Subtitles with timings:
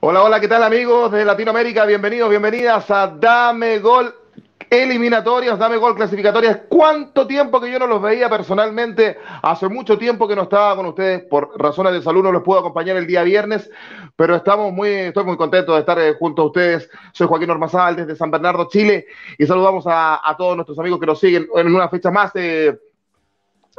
[0.00, 1.84] Hola, hola, ¿qué tal amigos de Latinoamérica?
[1.84, 4.12] Bienvenidos, bienvenidas a Dame Gol
[4.70, 6.60] eliminatorias, Dame Gol clasificatorias.
[6.68, 9.18] ¿Cuánto tiempo que yo no los veía personalmente?
[9.42, 12.60] Hace mucho tiempo que no estaba con ustedes por razones de salud, no les puedo
[12.60, 13.70] acompañar el día viernes,
[14.16, 16.90] pero estamos muy, estoy muy contento de estar eh, junto a ustedes.
[17.12, 19.06] Soy Joaquín Ormazal desde San Bernardo, Chile,
[19.38, 22.78] y saludamos a, todos nuestros amigos que nos siguen en una fecha más de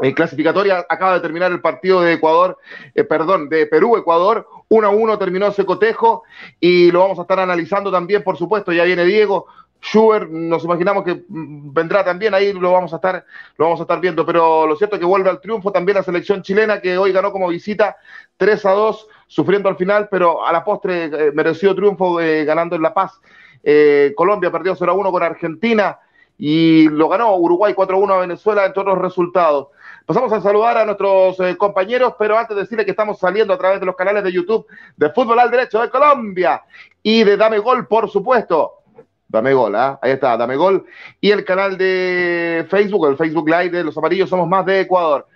[0.01, 2.57] en clasificatoria acaba de terminar el partido de Ecuador,
[2.95, 4.47] eh, perdón, de Perú-Ecuador.
[4.69, 6.23] 1 a 1 terminó ese cotejo
[6.59, 8.72] y lo vamos a estar analizando también, por supuesto.
[8.72, 9.47] Ya viene Diego.
[9.81, 13.25] Schubert, nos imaginamos que mm, vendrá también, ahí lo vamos a estar,
[13.57, 16.03] lo vamos a estar viendo, pero lo cierto es que vuelve al triunfo también la
[16.03, 17.97] selección chilena que hoy ganó como visita
[18.38, 22.75] 3 a 2, sufriendo al final, pero a la postre eh, mereció triunfo eh, ganando
[22.75, 23.19] en La Paz.
[23.63, 26.00] Eh, Colombia perdió 0 a 1 con Argentina
[26.38, 29.67] y lo ganó Uruguay 4 a 1 a Venezuela, entre otros resultados.
[30.06, 33.57] Pasamos a saludar a nuestros eh, compañeros, pero antes de decirles que estamos saliendo a
[33.57, 34.66] través de los canales de YouTube
[34.96, 36.63] de Fútbol al Derecho de Colombia
[37.03, 38.78] y de Dame Gol, por supuesto.
[39.29, 40.00] Dame Gol, ¿ah?
[40.01, 40.85] ahí está, Dame Gol.
[41.22, 45.28] Y el canal de Facebook, el Facebook Live de Los Amarillos Somos Más de Ecuador.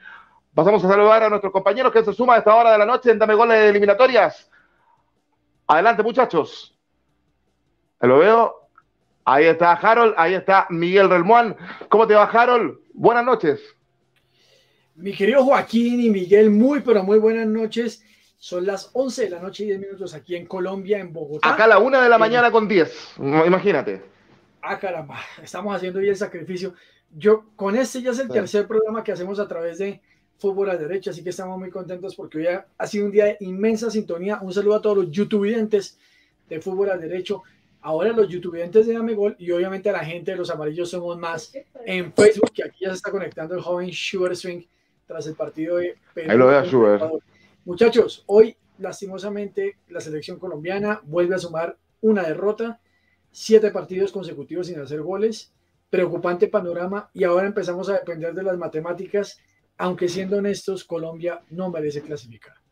[0.53, 3.11] Pasamos a saludar a nuestros compañeros que se suman a esta hora de la noche
[3.11, 4.49] en Dame Gol de eliminatorias.
[5.67, 6.75] Adelante, muchachos.
[8.01, 8.67] Lo veo.
[9.25, 11.55] Ahí está Harold, ahí está Miguel Relmuán.
[11.87, 12.79] ¿Cómo te va, Harold?
[12.93, 13.61] Buenas noches.
[14.95, 18.03] Mi querido Joaquín y Miguel, muy pero muy buenas noches.
[18.43, 21.53] Son las 11 de la noche y 10 minutos aquí en Colombia, en Bogotá.
[21.53, 23.13] Acá a la una de la mañana con 10.
[23.47, 24.01] Imagínate.
[24.61, 26.73] Ah, caramba, estamos haciendo hoy el sacrificio.
[27.15, 28.33] Yo, con este ya es el Sí.
[28.33, 30.01] tercer programa que hacemos a través de
[30.39, 33.25] Fútbol a Derecha, así que estamos muy contentos porque hoy ha, ha sido un día
[33.27, 34.39] de inmensa sintonía.
[34.41, 35.97] Un saludo a todos los youtubidentes
[36.49, 37.43] de Fútbol al Derecho,
[37.79, 41.17] ahora los youtubidentes de Dame Gol y obviamente a la gente de Los Amarillos Somos
[41.17, 41.53] Más
[41.85, 44.63] en Facebook, que aquí ya se está conectando el joven Sugar Swing
[45.07, 47.23] tras el partido de Perú Ahí lo veo a contra Schubert.
[47.65, 52.81] Muchachos, hoy lastimosamente la selección colombiana vuelve a sumar una derrota,
[53.31, 55.53] siete partidos consecutivos sin hacer goles,
[55.89, 59.39] preocupante panorama y ahora empezamos a depender de las matemáticas,
[59.77, 62.62] aunque siendo honestos, Colombia no merece clasificar.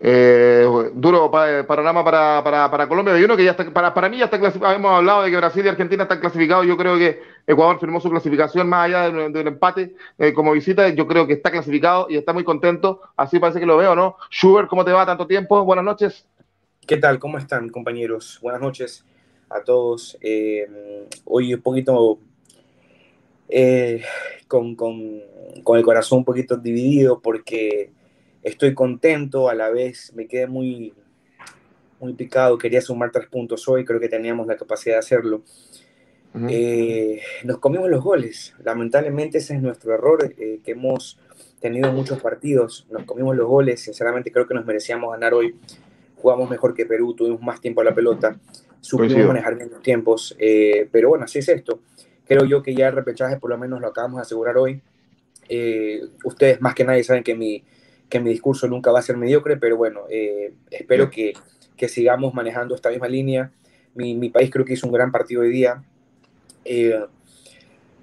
[0.00, 3.14] Eh, duro pa- panorama para, para, para Colombia.
[3.14, 4.74] Hay uno que ya está, para, para mí ya está clasificado.
[4.74, 6.66] Hemos hablado de que Brasil y Argentina están clasificados.
[6.66, 10.32] Yo creo que Ecuador firmó su clasificación más allá de un, de un empate eh,
[10.34, 10.88] como visita.
[10.90, 13.00] Yo creo que está clasificado y está muy contento.
[13.16, 14.16] Así parece que lo veo, ¿no?
[14.30, 15.64] Schubert, ¿cómo te va tanto tiempo?
[15.64, 16.26] Buenas noches.
[16.86, 17.18] ¿Qué tal?
[17.18, 18.38] ¿Cómo están, compañeros?
[18.42, 19.04] Buenas noches
[19.48, 20.18] a todos.
[20.20, 22.18] Eh, hoy un poquito
[23.48, 24.02] eh,
[24.48, 25.20] con, con-
[25.62, 27.90] con el corazón un poquito dividido porque
[28.44, 30.94] estoy contento, a la vez me quedé muy,
[31.98, 32.58] muy picado.
[32.58, 35.42] Quería sumar tres puntos hoy, creo que teníamos la capacidad de hacerlo.
[36.34, 36.46] Ujú.
[36.50, 38.54] Eh, nos comimos los goles.
[38.62, 41.18] Lamentablemente ese es nuestro error, eh, que hemos
[41.60, 42.86] tenido muchos partidos.
[42.90, 43.80] Nos comimos los goles.
[43.80, 45.56] Sinceramente creo que nos merecíamos ganar hoy.
[46.16, 48.38] Jugamos mejor que Perú, tuvimos más tiempo a la pelota,
[48.80, 49.28] supimos Coincido.
[49.28, 50.34] manejar bien los tiempos.
[50.38, 51.80] eh, pero bueno, así es esto.
[52.26, 54.80] Creo yo que ya el repechaje por lo menos lo acabamos de asegurar hoy.
[55.48, 57.62] Eh, ustedes más que nadie saben que mi,
[58.14, 61.32] que mi discurso nunca va a ser mediocre, pero bueno, eh, espero que,
[61.76, 63.50] que sigamos manejando esta misma línea.
[63.96, 65.82] Mi, mi país creo que hizo un gran partido hoy día.
[66.64, 67.04] Eh,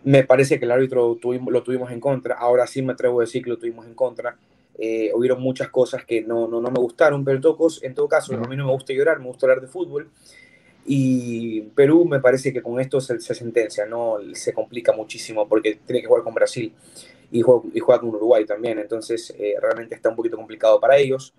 [0.03, 2.35] me parece que el árbitro tuvimos- lo tuvimos en contra.
[2.35, 4.35] Ahora sí me atrevo a decir que lo tuvimos en contra.
[4.77, 8.09] Eh, hubieron muchas cosas que no, no, no me gustaron, pero en todo, en todo
[8.09, 10.09] caso, a mí no me gusta llorar, me gusta hablar de fútbol.
[10.85, 15.79] Y Perú me parece que con esto se, se sentencia, no se complica muchísimo porque
[15.85, 16.73] tiene que jugar con Brasil
[17.31, 18.79] y juega, con Uruguay también.
[18.79, 21.33] Entonces, eh, realmente está un poquito complicado para ellos.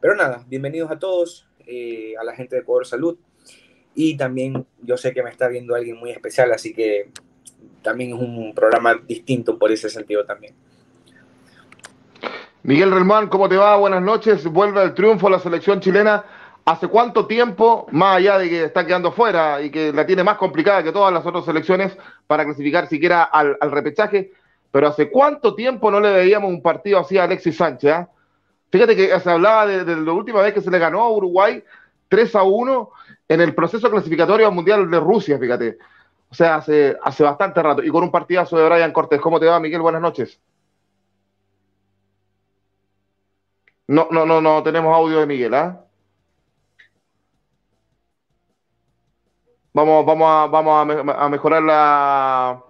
[0.00, 3.16] Pero nada, bienvenidos a todos, eh, a la gente de Ecuador Salud.
[3.94, 7.10] Y también yo sé que me está viendo alguien muy especial, así que
[7.82, 10.54] también es un programa distinto por ese sentido también.
[12.62, 13.76] Miguel Relmuán, ¿cómo te va?
[13.76, 14.44] Buenas noches.
[14.44, 16.24] Vuelve el triunfo la selección chilena.
[16.64, 20.36] ¿Hace cuánto tiempo, más allá de que está quedando fuera y que la tiene más
[20.36, 21.96] complicada que todas las otras selecciones
[22.26, 24.32] para clasificar siquiera al, al repechaje,
[24.76, 27.90] pero hace cuánto tiempo no le veíamos un partido así a Alexis Sánchez?
[27.90, 28.10] ah?
[28.70, 31.64] Fíjate que se hablaba de, la última vez que se le ganó a Uruguay
[32.08, 32.90] 3 a 1
[33.26, 35.78] en el proceso clasificatorio al Mundial de Rusia, fíjate.
[36.28, 37.82] O sea, hace, bastante rato.
[37.82, 39.18] Y con un partidazo de Brian Cortés.
[39.18, 39.80] ¿Cómo te va, Miguel?
[39.80, 40.38] Buenas noches.
[43.88, 45.86] No, no, no, no tenemos audio de Miguel, ¿ah?
[49.72, 52.65] Vamos, vamos, a, vamos a mejorar la,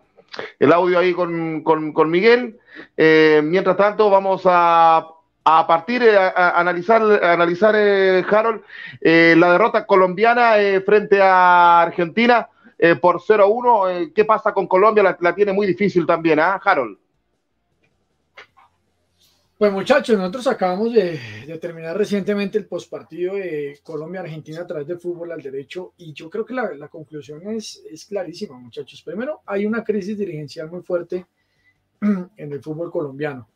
[0.58, 2.58] el audio ahí con, con- Miguel.
[2.96, 5.06] Eh, mientras tanto, vamos a,
[5.44, 8.62] a partir, eh, a, analizar, analizar eh, Harold,
[9.00, 10.54] eh, la derrota colombiana
[10.84, 12.48] frente a Argentina.
[13.00, 13.90] por 0-1.
[13.90, 15.02] Eh, ¿Qué pasa con Colombia?
[15.02, 16.98] La, la tiene muy difícil también, ¿ah, Harold?
[19.58, 25.00] Pues muchachos, nosotros acabamos de, de terminar recientemente el postpartido de Colombia-Argentina a través del
[25.00, 29.00] fútbol al derecho y yo creo que la, conclusión es, es, clarísima, muchachos.
[29.00, 31.24] Primero, hay una crisis dirigencial muy fuerte
[32.02, 33.48] en el fútbol colombiano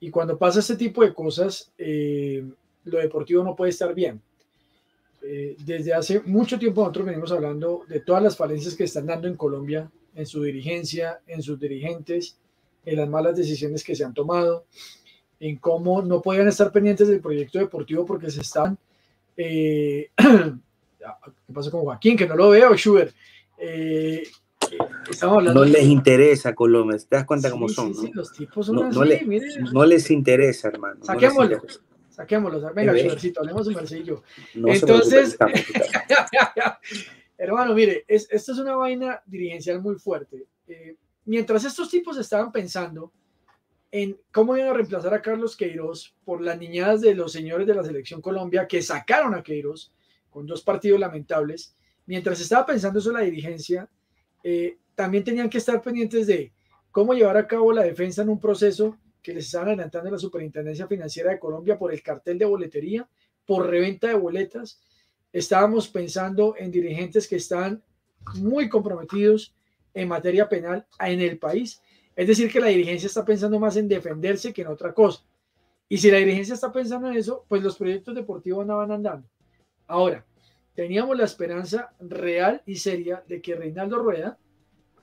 [0.00, 2.42] y cuando pasa este tipo de cosas, eh,
[2.84, 4.22] lo deportivo no puede estar bien.
[5.20, 9.28] Eh, desde hace mucho tiempo nosotros venimos hablando de todas las falencias que están dando
[9.28, 12.38] en Colombia, en su dirigencia, en sus dirigentes,
[12.86, 14.64] en las malas decisiones que se han tomado
[15.40, 18.78] en cómo no podían estar pendientes del proyecto deportivo porque se estaban.
[19.36, 22.16] Eh, ¿Qué pasa con Joaquín?
[22.16, 23.14] Que no lo veo, Schubert.
[23.58, 24.22] Eh,
[25.22, 27.94] no les interesa Colombia, te das cuenta sí, cómo son.
[27.94, 28.10] Sí, ¿no?
[28.14, 29.26] los tipos son no, así, no, le,
[29.72, 31.04] no, les interesa, hermano.
[31.04, 31.56] Saquémoslo.
[31.56, 31.62] No
[32.10, 32.72] Saquémoslo.
[32.72, 34.22] Venga, Schubertcito, hablemos un Marcillo.
[34.54, 35.36] Entonces,
[37.38, 40.46] hermano, mire, es, esto es una vaina dirigencial muy fuerte.
[40.68, 43.12] Eh, mientras estos tipos estaban pensando
[43.96, 47.76] en cómo iban a reemplazar a Carlos Queiroz por las niñadas de los señores de
[47.76, 49.92] la selección Colombia que sacaron a Queiroz
[50.30, 51.76] con dos partidos lamentables.
[52.04, 53.88] Mientras estaba pensando eso la dirigencia,
[54.42, 56.52] eh, también tenían que estar pendientes de
[56.90, 60.88] cómo llevar a cabo la defensa en un proceso que les estaban adelantando la Superintendencia
[60.88, 63.08] Financiera de Colombia por el cartel de boletería,
[63.46, 64.80] por reventa de boletas.
[65.32, 67.80] Estábamos pensando en dirigentes que están
[68.40, 69.54] muy comprometidos
[69.94, 71.80] en materia penal en el país
[72.16, 75.24] es decir, que la dirigencia está pensando más en defenderse que en otra cosa.
[75.88, 79.28] Y si la dirigencia está pensando en eso, pues los proyectos deportivos no van andando.
[79.86, 80.24] Ahora,
[80.74, 84.38] teníamos la esperanza real y seria de que Reinaldo Rueda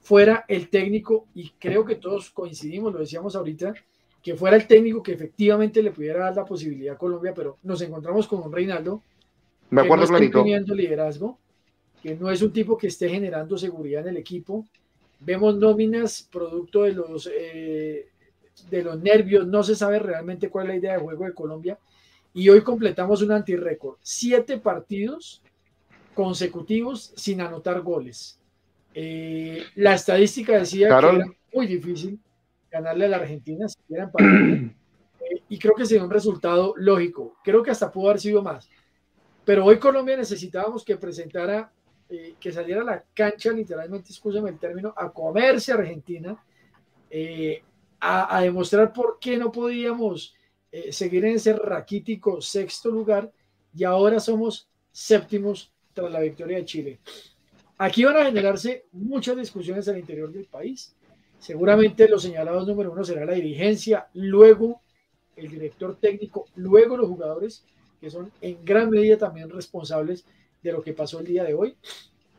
[0.02, 3.74] fuera el técnico, y creo que todos coincidimos, lo decíamos ahorita,
[4.22, 7.82] que fuera el técnico que efectivamente le pudiera dar la posibilidad a Colombia, pero nos
[7.82, 9.04] encontramos con un Reinaldo
[9.70, 11.40] Me acuerdo que no está liderazgo,
[12.02, 14.66] que no es un tipo que esté generando seguridad en el equipo,
[15.22, 18.10] vemos nóminas producto de los, eh,
[18.70, 21.80] de los nervios, no se sabe realmente cuál es la idea de juego de Colombia.
[22.34, 25.42] Y hoy completamos un antirécord, siete partidos
[26.14, 28.40] consecutivos sin anotar goles.
[28.94, 31.12] Eh, la estadística decía Carol.
[31.12, 32.20] que era muy difícil
[32.70, 34.76] ganarle a la Argentina si era empate.
[35.24, 37.36] Eh, y creo que sería un resultado lógico.
[37.44, 38.68] Creo que hasta pudo haber sido más.
[39.46, 41.72] Pero hoy Colombia necesitábamos que presentara
[42.14, 46.38] eh, que saliera a la cancha, literalmente, escúchame el término, a comerse a Argentina,
[47.10, 47.64] eh,
[48.02, 50.36] a, a, demostrar por qué no podíamos
[50.74, 53.32] eh, seguir en ese raquítico sexto lugar
[53.74, 57.00] y ahora somos séptimos tras la victoria de Chile.
[57.78, 60.94] Aquí van a generarse muchas discusiones al interior del país.
[61.40, 64.82] Seguramente los señalados número uno será la dirigencia, luego
[65.38, 67.64] el director técnico, luego los jugadores,
[68.02, 70.26] que son en gran medida también responsables
[70.62, 71.76] de lo que pasó el día de hoy.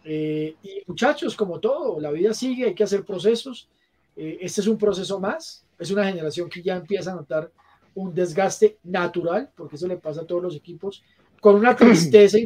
[0.04, 3.68] Eh, y muchachos, como todo, la vida sigue, hay que hacer procesos.
[4.16, 7.50] Eh, este es un proceso más, es una generación que ya empieza a notar
[7.94, 11.02] un desgaste natural, porque eso le pasa a todos los equipos,
[11.40, 12.38] con una tristeza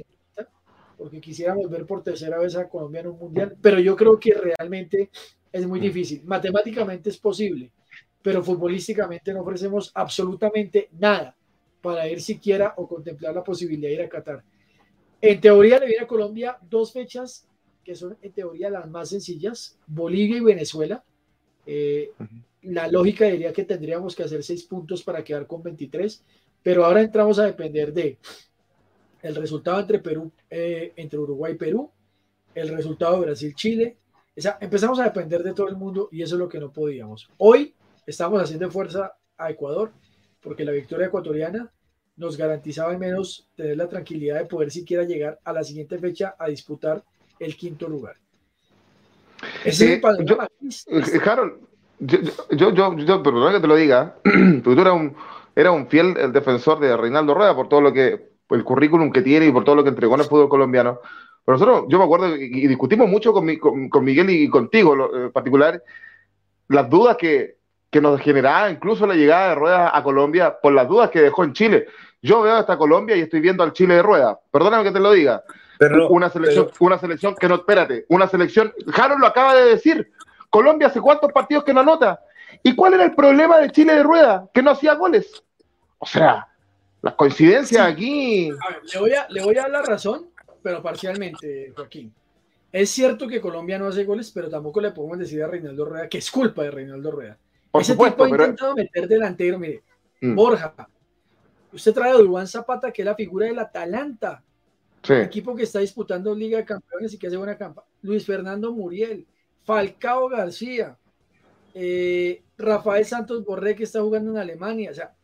[0.96, 4.32] porque quisiéramos ver por tercera vez a Colombia en un mundial, pero yo creo que
[4.32, 5.10] realmente
[5.52, 6.22] es muy difícil.
[6.24, 7.70] Matemáticamente es posible,
[8.22, 11.36] pero futbolísticamente no ofrecemos absolutamente nada
[11.82, 14.42] para ir siquiera o contemplar la posibilidad de ir a Qatar.
[15.20, 17.46] En teoría le viene a Colombia dos fechas
[17.82, 21.04] que son en teoría las más sencillas, Bolivia y Venezuela.
[21.64, 22.42] Eh, uh -huh.
[22.62, 26.24] La lógica diría que tendríamos que hacer seis puntos para quedar con 23,
[26.64, 28.18] pero ahora entramos a depender de
[29.22, 31.90] el resultado entre Perú, eh, entre Uruguay y Perú,
[32.54, 33.96] el resultado de Brasil-Chile.
[34.36, 36.72] O sea, empezamos a depender de todo el mundo y eso es lo que no
[36.72, 37.30] podíamos.
[37.38, 39.92] Hoy estamos haciendo fuerza a Ecuador
[40.40, 41.72] porque la victoria ecuatoriana
[42.16, 46.34] nos garantizaba al menos tener la tranquilidad de poder siquiera llegar a la siguiente fecha
[46.38, 47.02] a disputar
[47.38, 48.16] el quinto lugar.
[49.64, 50.38] Ese eh, es el yo,
[50.88, 51.54] eh, Harold,
[51.98, 54.16] yo, yo, yo, perdón que te lo diga,
[54.64, 55.14] tú eras un,
[55.54, 59.12] era un fiel el defensor de Reinaldo Rueda por todo lo que, por el currículum
[59.12, 61.00] que tiene y por todo lo que entregó en el fútbol colombiano.
[61.44, 65.14] Pero nosotros, yo me acuerdo, y, discutimos mucho con, mi, con, con, Miguel y contigo
[65.14, 65.82] en particular,
[66.68, 67.55] las dudas que,
[67.90, 71.44] que nos generaba incluso la llegada de Rueda a Colombia por las dudas que dejó
[71.44, 71.86] en Chile.
[72.22, 74.38] Yo veo hasta Colombia y estoy viendo al Chile de Rueda.
[74.50, 75.44] Perdóname que te lo diga.
[75.78, 76.86] Pero, una selección, pero...
[76.86, 80.10] una selección que no, espérate, una selección, Harold lo acaba de decir,
[80.50, 82.20] Colombia hace cuántos partidos que no anota.
[82.62, 84.48] ¿Y cuál era el problema de Chile de Rueda?
[84.52, 85.42] Que no hacía goles.
[85.98, 86.48] O sea,
[87.02, 87.92] las coincidencias sí.
[87.92, 88.50] aquí.
[88.50, 90.30] A ver, le, voy a, le voy a dar la razón,
[90.62, 92.12] pero parcialmente, Joaquín.
[92.72, 96.08] Es cierto que Colombia no hace goles, pero tampoco le podemos decir a Reinaldo Rueda
[96.08, 97.38] que es culpa de Reinaldo Rueda.
[97.76, 99.82] Por Ese supuesto, tipo ha intentado meter delantero, mire,
[100.22, 100.34] mm.
[100.34, 100.74] Borja.
[101.70, 104.42] Usted trae a Dubán Zapata, que es la figura del Atalanta.
[105.02, 105.12] Sí.
[105.12, 107.84] equipo que está disputando Liga de Campeones y que hace buena campa.
[108.00, 109.26] Luis Fernando Muriel,
[109.62, 110.96] Falcao García,
[111.74, 114.90] eh, Rafael Santos Borré que está jugando en Alemania.
[114.90, 115.14] O sea,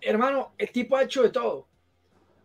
[0.00, 1.68] hermano, el tipo ha hecho de todo.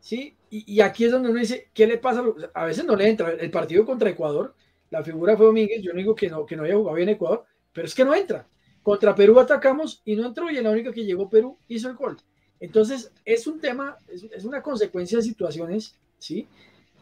[0.02, 0.36] ¿Sí?
[0.50, 2.24] Y, y aquí es donde uno dice, ¿qué le pasa?
[2.54, 3.32] A veces no le entra.
[3.32, 4.54] El partido contra Ecuador,
[4.90, 5.82] la figura fue Domínguez.
[5.82, 8.14] Yo no digo que no, que no haya jugado bien Ecuador, pero es que no
[8.14, 8.46] entra.
[8.84, 11.96] Contra Perú atacamos y no entró, y en la única que llegó Perú hizo el
[11.96, 12.18] gol.
[12.60, 16.48] Entonces, es un tema, es, es una consecuencia de situaciones, ¿sí?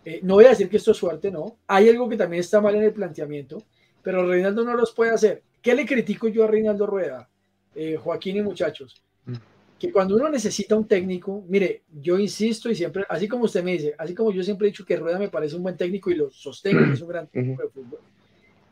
[0.06, 1.58] Eh, no voy a decir que esto es suerte, no.
[1.68, 3.64] Hay algo que también está mal en el planteamiento,
[4.02, 5.44] pero Reinaldo no los puede hacer.
[5.62, 7.30] ¿Qué le critico yo a Reinaldo Rueda,
[7.76, 9.04] eh, Joaquín y muchachos?
[9.78, 13.74] Que cuando uno necesita un técnico, mire, yo insisto y siempre, así como usted me
[13.74, 16.16] dice, así como yo siempre he dicho que Rueda me parece un buen técnico y
[16.16, 18.00] lo sostengo, que es un gran técnico de fútbol,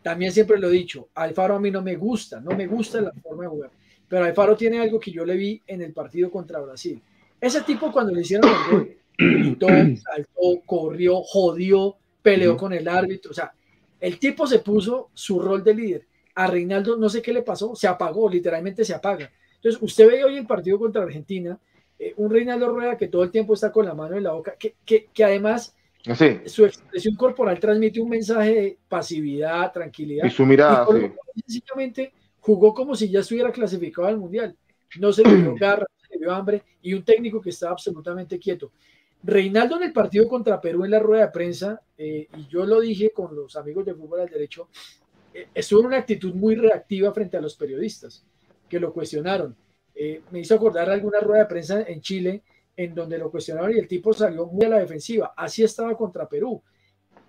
[0.07, 3.11] también siempre lo he dicho, Alfaro a mí no me gusta, no me gusta la
[3.11, 3.71] forma de jugar,
[4.07, 7.01] pero Alfaro tiene algo que yo le vi en el partido contra Brasil.
[7.41, 9.67] Ese tipo cuando le hicieron el gol, gritó,
[10.01, 13.51] saltó, corrió, jodió, peleó con el árbitro, o sea,
[13.99, 16.07] el tipo se puso su rol de líder.
[16.35, 19.29] A Reinaldo no sé qué le pasó, se apagó, literalmente se apaga.
[19.55, 21.59] Entonces, usted ve hoy el partido contra Argentina,
[21.99, 24.55] eh, un Reinaldo Rueda que todo el tiempo está con la mano en la boca,
[24.57, 25.75] que, que, que además
[26.15, 26.39] Sí.
[26.45, 30.25] su expresión corporal transmite un mensaje de pasividad, tranquilidad.
[30.25, 30.85] Y su mirada,
[31.35, 31.41] Y sí.
[31.47, 34.55] sencillamente jugó como si ya estuviera clasificado al mundial.
[34.99, 37.73] No se le dio garra, no se le dio hambre y un técnico que estaba
[37.73, 38.71] absolutamente quieto.
[39.23, 42.79] Reinaldo en el partido contra Perú en la rueda de prensa, eh, y yo lo
[42.79, 44.69] dije con los amigos de fútbol al derecho,
[45.33, 48.23] eh, estuvo en una actitud muy reactiva frente a los periodistas
[48.69, 49.55] que lo cuestionaron.
[49.95, 52.43] Eh, me hizo acordar alguna rueda de prensa en Chile
[52.77, 55.33] en donde lo cuestionaron y el tipo salió muy a la defensiva.
[55.35, 56.61] Así estaba contra Perú,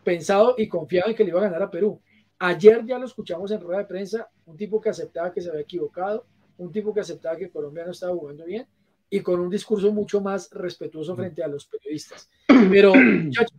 [0.04, 2.00] pensado y confiado en que le iba a ganar a Perú.
[2.38, 5.62] Ayer ya lo escuchamos en rueda de prensa, un tipo que aceptaba que se había
[5.62, 6.26] equivocado,
[6.58, 8.66] un tipo que aceptaba que Colombia no estaba jugando bien
[9.10, 12.28] y con un discurso mucho más respetuoso frente a los periodistas.
[12.46, 13.56] Pero, muchachos,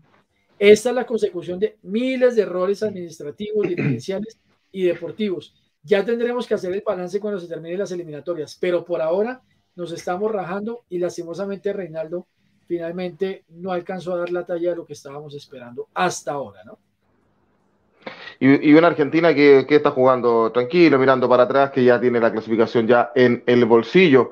[0.59, 4.39] esta es la consecución de miles de errores administrativos, dirigenciales
[4.71, 5.55] y deportivos.
[5.81, 9.41] Ya tendremos que hacer el balance cuando se terminen las eliminatorias, pero por ahora
[9.79, 12.27] nos estamos rajando y lastimosamente Reinaldo
[12.67, 16.77] finalmente no alcanzó a dar la talla de lo que estábamos esperando hasta ahora, ¿no?
[18.41, 22.31] Y, una Argentina que, que está jugando tranquilo, mirando para atrás, que ya tiene la
[22.31, 24.31] clasificación ya en el bolsillo.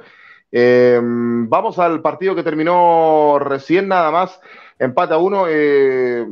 [0.51, 4.39] Eh, vamos al partido que terminó recién nada más,
[4.80, 5.46] empate a uno.
[5.50, 6.25] Eh,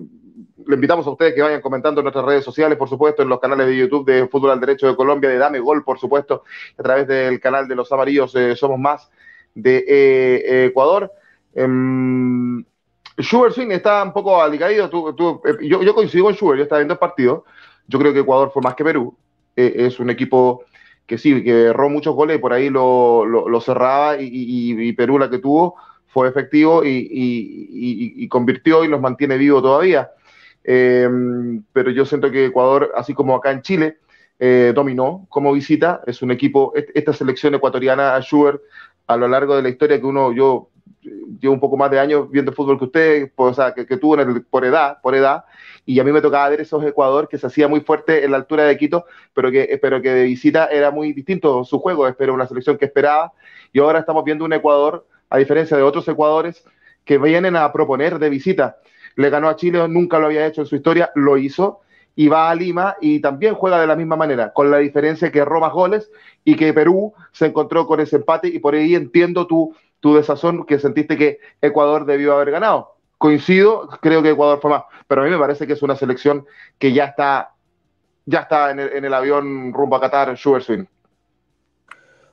[0.67, 3.39] le invitamos a ustedes que vayan comentando en nuestras redes sociales, por supuesto, en los
[3.39, 6.43] canales de YouTube de Fútbol al Derecho de Colombia, de Dame Gol, por supuesto,
[6.77, 9.09] a través del canal de los amarillos eh, Somos Más
[9.53, 11.11] de eh, Ecuador.
[11.53, 12.63] Um,
[13.19, 14.89] Schubert Swing está un poco alicaído.
[14.89, 17.45] Tú, tú, eh, yo, coincido con Schubert, yo estaba viendo el partido.
[17.87, 19.15] Yo creo que Ecuador fue más que Perú.
[19.55, 20.65] Es un equipo
[21.05, 25.37] que sí, que erró muchos goles y por ahí lo, cerraba y, Perú la que
[25.37, 25.75] tuvo
[26.07, 30.11] fue efectivo y, y convirtió y los mantiene vivos todavía.
[30.67, 31.07] Eh,
[31.71, 33.99] pero yo siento que Ecuador, así como acá en Chile,
[34.39, 36.01] eh, dominó como visita.
[36.05, 38.15] Es un equipo, esta selección ecuatoriana
[39.07, 40.69] a lo largo de la historia que uno, yo
[41.39, 44.15] llevo un poco más de años viendo fútbol que usted, pues, o sea, que, tuvo
[44.15, 45.45] el, por edad, por edad,
[45.85, 48.37] y a mí me tocaba ver esos Ecuador que se hacía muy fuerte en la
[48.37, 52.33] altura de Quito, pero que, pero que de visita era muy distinto su juego, pero
[52.33, 53.33] una selección que esperaba,
[53.71, 56.65] y ahora estamos viendo un Ecuador, a diferencia de otros Ecuadores,
[57.03, 58.77] que vienen a proponer de visita.
[59.15, 61.81] Le ganó a Chile, nunca lo había hecho en su historia, lo hizo,
[62.15, 65.43] y va a Lima y también juega de la misma manera, con la diferencia que
[65.43, 66.09] más goles
[66.43, 70.65] y que Perú se encontró con ese empate y por ahí entiendo tu, tu desazón
[70.65, 72.95] que sentiste que Ecuador debió haber ganado.
[73.17, 76.45] Coincido, creo que Ecuador fue más, pero a mí me parece que es una selección
[76.79, 77.53] que ya está,
[78.25, 80.85] ya está en el, en el avión rumbo a Qatar, Sugar Swing.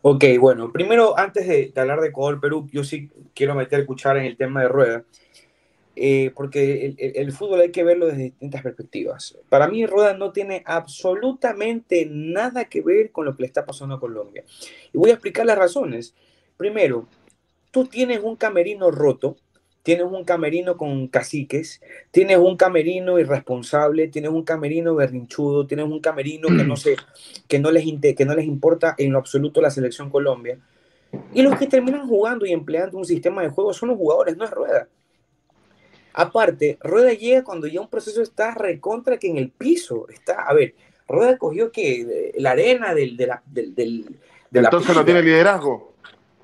[0.05, 4.27] Ok, bueno, primero, antes de, de hablar de Ecuador-Perú, yo sí quiero meter cuchara en
[4.27, 5.05] el tema de Rueda.
[5.94, 9.37] Eh, porque el, el, el, fútbol hay que verlo desde distintas perspectivas.
[9.50, 13.96] Para mí, Rueda no tiene absolutamente nada que ver con lo que le está pasando
[13.96, 14.42] a Colombia.
[14.92, 16.14] Y voy a explicar las razones.
[16.56, 17.06] Primero,
[17.70, 19.37] tú tienes un camerino roto,
[19.82, 26.00] tienes un camerino con caciques, tienes un camerino irresponsable, tienes un camerino berrinchudo, tienes un
[26.00, 26.96] camerino que no, se,
[27.49, 27.84] que no, les,
[28.16, 30.58] que no les importa en lo absoluto la selección Colombia.
[31.34, 34.44] Y los que terminan jugando y empleando un sistema de juego son los jugadores, no
[34.44, 34.88] es Rueda.
[36.14, 40.09] Aparte, Rueda llega cuando ya un proceso está recontra que en el piso.
[40.09, 40.75] Está, a ver,
[41.09, 44.04] Rueda cogió que la arena del, de la, del, del
[44.50, 45.92] de Entonces la no tiene liderazgo.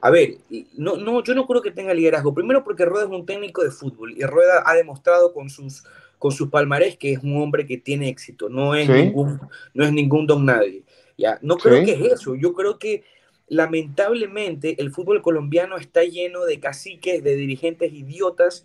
[0.00, 0.36] A ver,
[0.76, 2.32] no, no, yo no creo que tenga liderazgo.
[2.32, 5.84] Primero porque Rueda es un técnico de fútbol y Rueda ha demostrado con sus,
[6.18, 8.48] con sus palmarés que es un hombre que tiene éxito.
[8.48, 8.92] No es, ¿Sí?
[8.92, 9.40] ningún,
[9.74, 10.82] no es ningún don nadie.
[11.18, 11.84] Ya, no creo ¿Sí?
[11.84, 12.36] que es eso.
[12.36, 13.02] Yo creo que
[13.48, 18.64] lamentablemente el fútbol colombiano está lleno de caciques, de dirigentes idiotas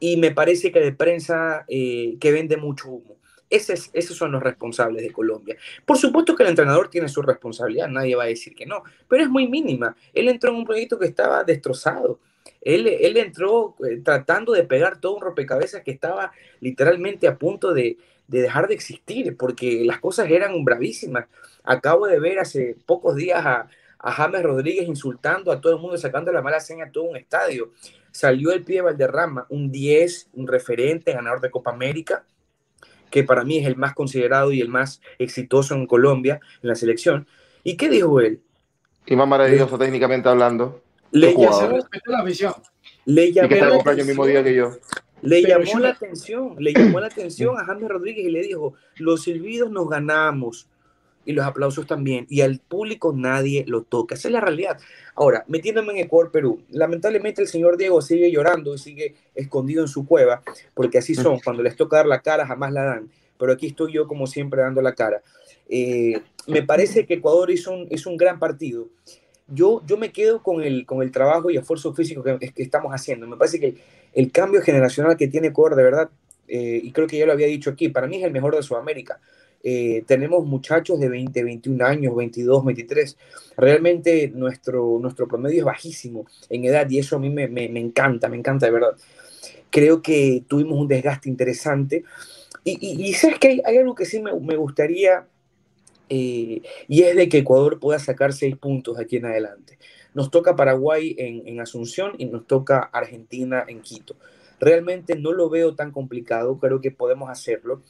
[0.00, 3.16] y me parece que de prensa eh, que vende mucho humo.
[3.48, 5.56] Es, esos son los responsables de Colombia.
[5.84, 9.22] Por supuesto que el entrenador tiene su responsabilidad, nadie va a decir que no, pero
[9.22, 9.96] es muy mínima.
[10.12, 12.18] Él entró en un proyecto que estaba destrozado.
[12.60, 17.72] Él, él entró eh, tratando de pegar todo un rompecabezas que estaba literalmente a punto
[17.72, 21.26] de, de dejar de existir, porque las cosas eran bravísimas.
[21.62, 25.96] Acabo de ver hace pocos días a, a James Rodríguez insultando a todo el mundo,
[25.96, 27.72] sacando la mala seña a todo un estadio.
[28.16, 32.24] Salió el pie de Valderrama, un 10, un referente, ganador de Copa América,
[33.10, 36.74] que para mí es el más considerado y el más exitoso en Colombia, en la
[36.76, 37.26] selección.
[37.62, 38.40] ¿Y qué dijo él?
[39.04, 40.82] Y más maravilloso técnicamente hablando.
[41.10, 41.84] Le, jugador.
[42.06, 42.54] la afición.
[43.04, 44.70] le Y que llamó, está de la cumpleaños el mismo día que yo.
[45.20, 48.40] le Pero llamó yo- la atención, le llamó la atención a James Rodríguez y le
[48.44, 50.70] dijo, los silbidos nos ganamos
[51.26, 54.14] y los aplausos también, y al público nadie lo toca.
[54.14, 54.78] Esa es la realidad.
[55.14, 59.88] Ahora, metiéndome en Ecuador, Perú, lamentablemente el señor Diego sigue llorando y sigue escondido en
[59.88, 63.52] su cueva, porque así son, cuando les toca dar la cara jamás la dan, pero
[63.52, 65.22] aquí estoy yo como siempre dando la cara.
[65.68, 68.88] Eh, me parece que Ecuador hizo un, hizo un gran partido.
[69.48, 72.92] Yo, yo me quedo con el, con el trabajo y esfuerzo físico que, que estamos
[72.92, 73.26] haciendo.
[73.26, 73.80] Me parece que el,
[74.12, 76.10] el cambio generacional que tiene Ecuador, de verdad,
[76.48, 78.62] eh, y creo que ya lo había dicho aquí, para mí es el mejor de
[78.62, 79.20] Sudamérica.
[79.62, 83.16] Eh, tenemos muchachos de 20, 21 años, 22, 23.
[83.56, 88.28] Realmente nuestro, nuestro promedio es bajísimo en edad y eso a mí me, me, encanta,
[88.28, 88.96] me encanta de verdad.
[89.70, 92.04] Creo que tuvimos un desgaste interesante.
[92.64, 95.26] Y, y, sabes que hay, hay, algo que sí me, me gustaría,
[96.08, 99.78] eh, y es de que Ecuador pueda sacar seis puntos de aquí en adelante.
[100.14, 104.16] Nos toca Paraguay en, en Asunción y nos toca Argentina en Quito.
[104.58, 107.82] Realmente no lo veo tan complicado, creo que podemos hacerlo.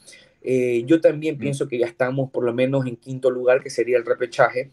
[0.43, 3.99] Eh, yo también pienso que ya estamos por lo menos en quinto lugar, que sería
[3.99, 4.71] el repechaje,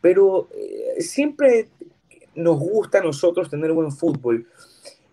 [0.00, 1.68] pero eh, siempre
[2.34, 4.46] nos gusta a nosotros tener buen fútbol.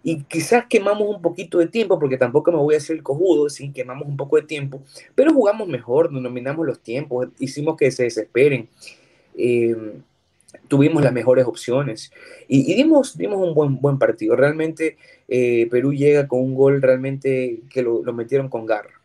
[0.03, 3.49] Y quizás quemamos un poquito de tiempo, porque tampoco me voy a hacer el cojudo,
[3.49, 4.81] sí, quemamos un poco de tiempo,
[5.15, 8.69] pero jugamos mejor, nos nominamos los tiempos, hicimos que se desesperen,
[9.35, 9.75] eh,
[10.69, 12.11] tuvimos las mejores opciones
[12.47, 14.35] y, y, dimos, dimos un buen, buen partido.
[14.35, 18.96] Realmente eh, Perú llega con un gol realmente que lo, lo metieron con garra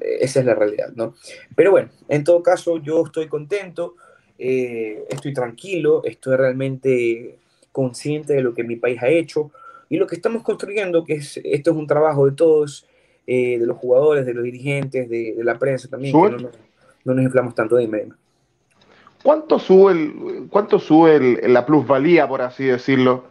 [0.00, 1.14] esa es la realidad, ¿no?
[1.54, 3.96] Pero bueno, en todo caso, yo estoy contento,
[4.38, 7.38] eh, estoy tranquilo, estoy realmente
[7.72, 9.50] consciente de lo que mi país ha hecho
[9.88, 12.86] y lo que estamos construyendo, que es, esto es un trabajo de todos,
[13.26, 16.50] eh, de los jugadores, de los dirigentes, de, de la prensa también, que no,
[17.04, 18.14] no, nos inflamos tanto de inmediato.
[19.22, 23.24] ¿Cuánto sube, el, cuánto sube el, la plusvalía, por así decirlo,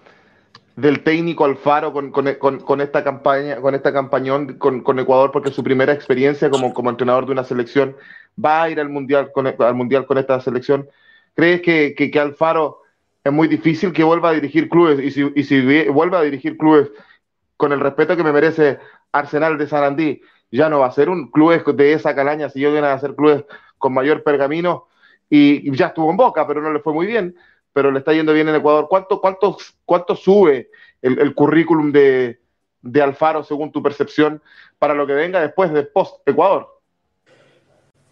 [0.78, 5.64] del técnico Alfaro con, con, con, esta campaña, con esta campañón con, Ecuador, porque su
[5.64, 7.96] primera experiencia como, como entrenador de una selección
[8.44, 10.88] va a ir al mundial con, al mundial con esta selección.
[11.34, 12.84] ¿Crees que, que, Alfaro
[13.24, 15.00] es muy difícil que vuelva a dirigir clubes?
[15.00, 16.92] Y si, y si vuelve a dirigir clubes
[17.58, 18.78] con el respeto que me merece
[19.12, 22.72] Arsenal de Sarandí, ya no va a ser un club de esa calaña si yo
[22.72, 23.46] vienen a ser clubes
[23.80, 24.86] con mayor pergamino
[25.28, 27.36] y ya estuvo en Boca, pero no le fue muy bien
[27.78, 28.88] pero le está yendo bien en Ecuador.
[28.90, 32.40] ¿Cuánto, cuánto, cuánto sube el, el currículum de,
[33.00, 34.42] Alfaro según tu percepción
[34.80, 36.80] para lo que venga después de post-Ecuador?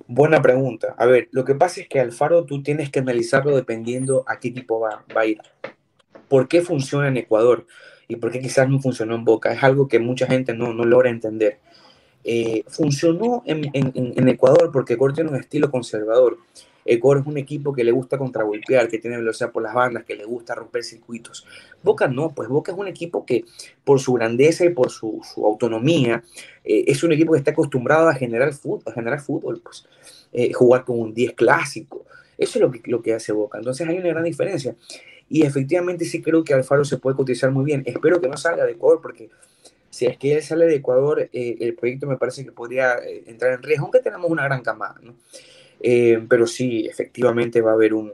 [0.05, 0.93] Buena pregunta.
[0.99, 4.49] A ver, lo que pasa es que Alfaro tú tienes que analizarlo dependiendo a qué
[4.49, 5.41] equipo va, va a ir.
[6.27, 7.65] ¿Por qué funciona en Ecuador?
[8.07, 9.51] Y por qué quizás no funcionó en Boca.
[9.51, 11.57] Es algo que mucha gente no, no logra entender.
[12.23, 16.37] Eh, funcionó en, Ecuador porque tiene un estilo conservador.
[16.85, 20.15] Ecuador es un equipo que le gusta contragolpear, que tiene velocidad por las bandas, que
[20.15, 21.45] le gusta romper circuitos.
[21.81, 23.43] Boca no, pues Boca es un equipo que
[23.83, 26.23] por su grandeza y por su, autonomía
[26.63, 29.87] eh, es un equipo que está acostumbrado a generar fútbol, a generar fútbol pues,
[30.31, 32.05] eh, jugar con un 10 clásico.
[32.37, 33.57] Eso es lo que, lo que hace Boca.
[33.57, 34.75] Entonces hay una gran diferencia.
[35.27, 37.81] Y efectivamente sí creo que Alfaro se puede cotizar muy bien.
[37.87, 39.31] Espero que no salga de Ecuador porque
[39.89, 43.53] si es que él sale de Ecuador, eh, el proyecto me parece que podría entrar
[43.53, 45.15] en riesgo, aunque tenemos una gran camada, ¿no?
[45.79, 48.11] Eh, pero sí, efectivamente va a haber un,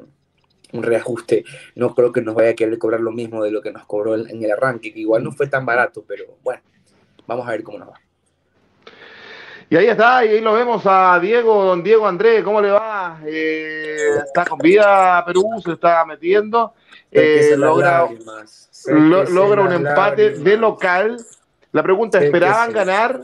[0.74, 1.44] un, reajuste.
[1.76, 4.16] No creo que nos vaya a querer cobrar lo mismo de lo que nos cobró
[4.16, 6.62] en el arranque, que igual no fue tan barato, pero bueno,
[7.28, 8.02] vamos a ver cómo nos va.
[9.72, 13.22] Y ahí está, y ahí lo vemos a Diego, don Diego Andrés, ¿cómo le va?
[13.26, 16.74] Eh, está con vida Perú, se está metiendo,
[17.10, 18.06] eh, logra,
[18.88, 20.44] lo, logra un empate lágrimas.
[20.44, 21.26] de local.
[21.72, 23.22] La pregunta, ¿esperaban ganar?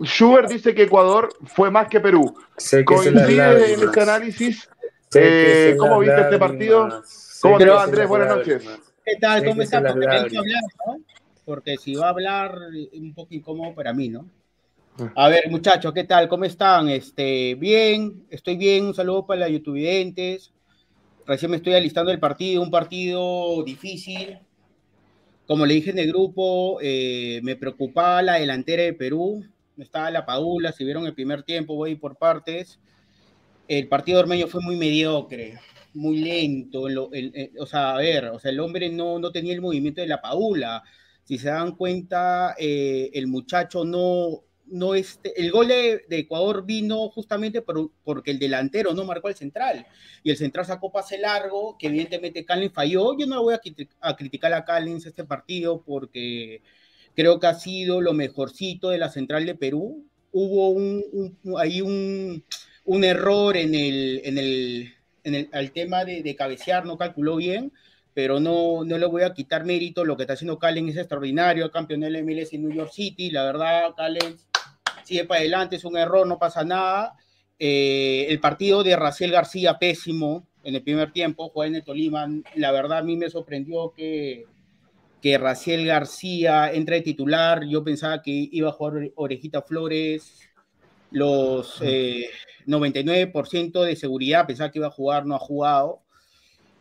[0.00, 2.34] Schubert dice que Ecuador fue más que Perú.
[2.56, 4.68] Sé que ¿Coincide en este análisis?
[5.14, 7.02] Eh, ¿Cómo viste este partido?
[7.42, 8.08] ¿Cómo te va, Andrés?
[8.08, 8.64] Buenas noches.
[9.04, 9.44] ¿Qué tal?
[9.44, 9.82] ¿Cómo está?
[9.82, 10.30] Porque hablar,
[10.86, 10.98] ¿no?
[11.44, 12.58] Porque si va a hablar,
[12.92, 14.28] un poco incómodo para mí, ¿no?
[15.14, 16.28] A ver, muchachos, ¿qué tal?
[16.28, 16.88] ¿Cómo están?
[16.88, 18.86] Este, bien, estoy bien.
[18.86, 20.52] Un saludo para los youtubidentes.
[21.26, 24.38] Recién me estoy alistando el partido, un partido difícil.
[25.46, 29.44] como le dije en el grupo, eh, me preocupaba la delantera de Perú.
[29.78, 32.78] Estaba la Paula, si vieron el primer tiempo, voy por partes.
[33.66, 35.58] El partido Ormeño fue muy mediocre,
[35.94, 36.86] muy lento.
[37.58, 40.20] o sea, a ver, o sea, el hombre no, no tenía el movimiento de la
[40.20, 40.82] Paula.
[41.24, 47.08] Si se dan cuenta, eh, el muchacho no, no este, el gol de, Ecuador vino
[47.10, 49.86] justamente por, porque el delantero no marcó al central
[50.22, 53.16] y el central sacó pase largo que evidentemente Callens falló.
[53.16, 56.62] Yo no voy a, criticar a Callens este partido porque
[57.18, 60.06] creo que ha sido lo mejorcito de la central de Perú.
[60.30, 62.44] Hubo un, ahí un,
[63.02, 67.72] error en el, en el, en el tema de, de cabecear, no calculó bien
[68.14, 70.04] pero no, no le voy a quitar mérito.
[70.04, 73.30] Lo que está haciendo Callens es extraordinario, campeón del MLS en New York City.
[73.30, 74.44] La verdad, Callens
[75.04, 77.14] sigue para adelante, es un error, no pasa nada.
[77.60, 82.26] Eh, el partido de Raciel García, pésimo en el primer tiempo, juega en el Tolima.
[82.56, 84.46] La verdad, a mí me sorprendió que,
[85.22, 87.64] que Raciel García entre de titular.
[87.64, 90.40] Yo pensaba que iba a jugar Orejita Flores.
[91.10, 96.02] Los 99% eh, de seguridad, pensaba que iba a jugar, no ha jugado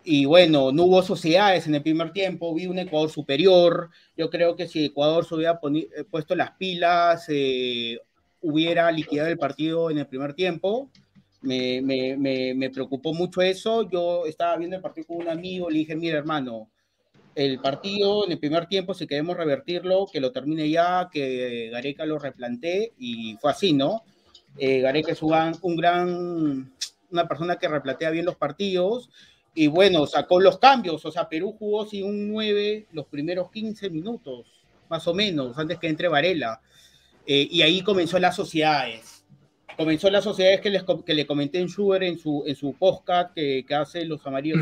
[0.10, 3.90] y bueno, no hubo sociedades en el primer tiempo, vi un Ecuador superior.
[4.16, 8.00] Yo creo que si Ecuador se hubiera eh, puesto las pilas, eh,
[8.40, 10.90] hubiera liquidado el partido en el primer tiempo.
[11.42, 12.16] Me, me,
[12.56, 13.90] me, preocupó mucho eso.
[13.90, 16.70] Yo estaba viendo el partido con un amigo, le dije, mira hermano,
[17.38, 22.04] el partido en el primer tiempo, si queremos revertirlo, que lo termine ya, que Gareca
[22.04, 24.02] lo replantee, y fue así, ¿no?
[24.58, 26.74] Eh, Gareca es un, un gran,
[27.12, 29.12] una persona que replantea bien los partidos,
[29.54, 33.92] y bueno, sacó los cambios, o sea, Perú jugó sin un 9 los primeros 15
[33.92, 34.48] minutos,
[34.90, 36.60] más o menos, antes que entre Varela.
[37.28, 39.24] Eh, y ahí comenzó las sociedades.
[39.76, 43.32] Comenzó las sociedades que, les, que le comenté en Schubert en su, en su podcast
[43.36, 44.60] que, que hace Los Amarillos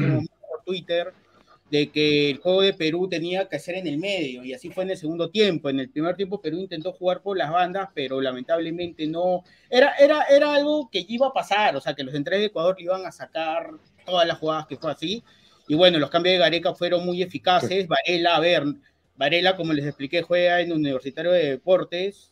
[0.49, 1.13] por Twitter,
[1.69, 4.83] de que el juego de Perú tenía que ser en el medio, y así fue
[4.83, 5.69] en el segundo tiempo.
[5.69, 9.43] En el primer tiempo Perú intentó jugar por las bandas, pero lamentablemente no.
[9.69, 12.75] Era, era, era algo que iba a pasar, o sea, que los centrales de Ecuador
[12.77, 13.71] le iban a sacar
[14.05, 15.23] todas las jugadas que fue así.
[15.67, 17.87] Y bueno, los cambios de Gareca fueron muy eficaces.
[17.87, 18.63] Varela, a ver,
[19.15, 22.31] Varela, como les expliqué, juega en Universitario de Deportes.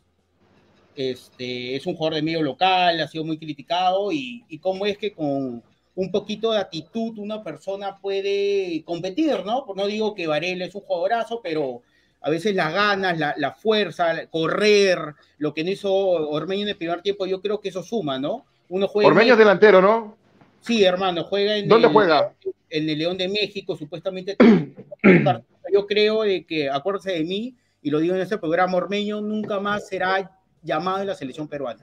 [0.96, 4.12] Este, es un jugador de medio local, ha sido muy criticado.
[4.12, 5.64] Y, y cómo es que con
[5.96, 9.66] un poquito de actitud una persona puede competir, ¿no?
[9.76, 11.82] No digo que Varela es un jugadorazo, pero
[12.22, 16.78] a veces las ganas, la, la, fuerza, correr, lo que no hizo Ormeño en el
[16.78, 18.46] primer tiempo, yo creo que eso suma, ¿no?
[18.70, 20.16] Uno juega Ormeño es delantero, ¿no?
[20.62, 22.34] Sí, hermano, juega en ¿Dónde juega?
[22.70, 24.38] En el León de México, supuestamente.
[25.74, 29.60] yo creo de que, acuérdense de mí, y lo digo en este programa, Ormeño nunca
[29.60, 31.82] más será llamado en la selección peruana.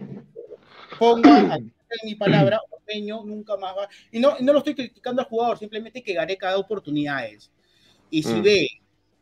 [0.98, 1.72] Ponga en
[2.04, 2.58] mi palabra,
[2.98, 3.88] Nunca más va.
[4.10, 7.50] Y no, no lo estoy criticando al jugador, simplemente que Gareca da oportunidades.
[8.10, 8.42] Y si mm.
[8.42, 8.68] ve,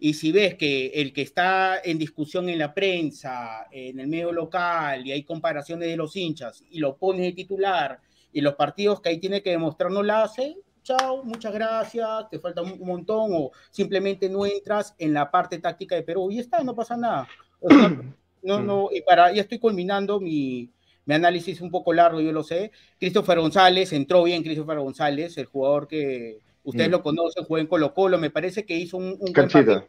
[0.01, 4.33] y si ves que el que está en discusión en la prensa, en el medio
[4.33, 8.01] local, y hay comparaciones de los hinchas, y lo pones de titular,
[8.33, 12.39] y los partidos que ahí tiene que demostrar no la hace, chao, muchas gracias, te
[12.39, 16.63] falta un montón, o simplemente no entras en la parte táctica de Perú, y está,
[16.63, 17.29] no pasa nada.
[18.43, 20.71] no, no, y para, ya estoy culminando mi,
[21.09, 22.71] mi análisis un poco largo, yo lo sé.
[23.01, 26.93] Christopher González, entró bien Christopher González, el jugador que ustedes mm.
[26.93, 29.87] lo conocen, juega en Colo Colo, me parece que hizo un, un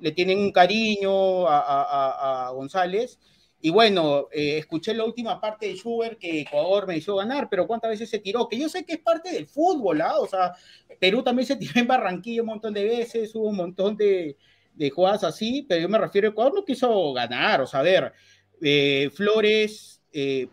[0.00, 3.20] Le tienen un cariño a, a, a González
[3.60, 7.68] y bueno, eh, escuché la última parte de Schubert que Ecuador me hizo ganar, pero
[7.68, 8.48] ¿cuántas veces se tiró?
[8.48, 10.18] Que yo sé que es parte del fútbol, ¿ah?
[10.18, 10.54] O sea,
[10.98, 14.36] Perú también se tiró en Barranquilla un montón de veces, hubo un montón de,
[14.74, 17.84] de jugadas así, pero yo me refiero a Ecuador no quiso ganar, o sea, a
[17.84, 18.12] ver,
[18.60, 20.48] eh, Flores, eh,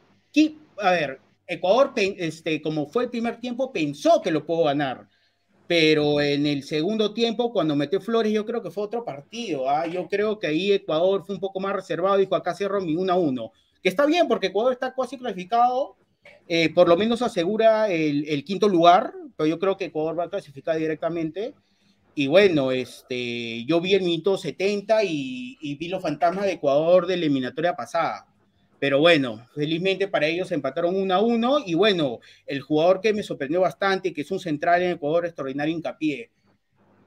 [0.78, 5.08] a ver, Ecuador, este, como fue el primer tiempo, pensó que lo pudo ganar
[5.70, 9.70] pero en el segundo tiempo, cuando metió Flores, yo creo que fue otro partido.
[9.70, 9.86] ¿ah?
[9.86, 13.14] Yo creo que ahí Ecuador fue un poco más reservado, dijo acá cierro mi 1
[13.14, 13.52] a 1.
[13.84, 15.96] Que está bien, porque Ecuador está casi clasificado,
[16.48, 20.30] eh, por lo menos asegura el, quinto lugar, pero yo creo que Ecuador va a
[20.32, 21.54] clasificar directamente.
[22.16, 27.06] Y bueno, este, yo vi el minuto 70 y, y vi los fantasmas de Ecuador
[27.06, 28.26] de la eliminatoria pasada.
[28.80, 33.24] Pero bueno, felizmente para ellos empataron 1 a 1 y bueno, el jugador que me
[33.24, 36.32] sorprendió bastante, que es un central en Ecuador extraordinario hincapié,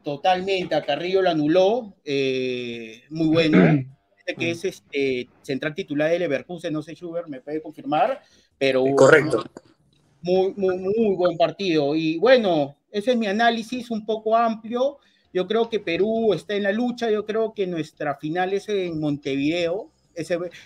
[0.02, 3.58] totalmente, a Carrillo lo anuló, eh, muy bueno,
[4.38, 8.20] que es este central titular de Leverkusen, no sé, Schubert, me puede confirmar,
[8.58, 8.84] pero...
[8.94, 9.44] Correcto.
[10.22, 11.96] Muy, muy, muy buen partido.
[11.96, 14.98] Y bueno, ese es mi análisis un poco amplio.
[15.34, 19.00] Yo creo que Perú está en la lucha, yo creo que nuestra final es en
[19.00, 19.90] Montevideo,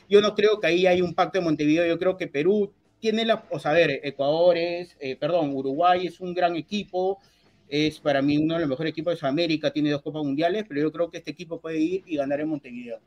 [0.08, 3.24] yo no creo que ahí hay un pacto de Montevideo, yo creo que Perú tiene
[3.24, 7.20] la, o sea, a ver, Ecuador es, eh, perdón, Uruguay es un gran equipo,
[7.68, 10.80] es para mí uno de los mejores equipos de Sudamérica, tiene dos Copas Mundiales, pero
[10.80, 12.98] yo creo que este equipo puede ir y ganar en Montevideo.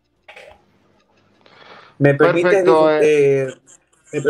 [1.97, 2.63] Me permite,
[3.01, 3.47] eh.
[4.13, 4.21] eh,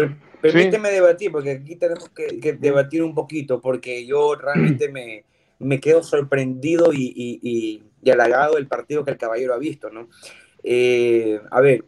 [0.42, 5.24] permíteme debatir, porque aquí tenemos que, debatir un poquito, porque yo realmente me,
[5.60, 10.10] me quedo sorprendido y, y, y, halagado del partido que el caballero ha visto, ¿no?
[10.64, 11.86] Eh, a ver,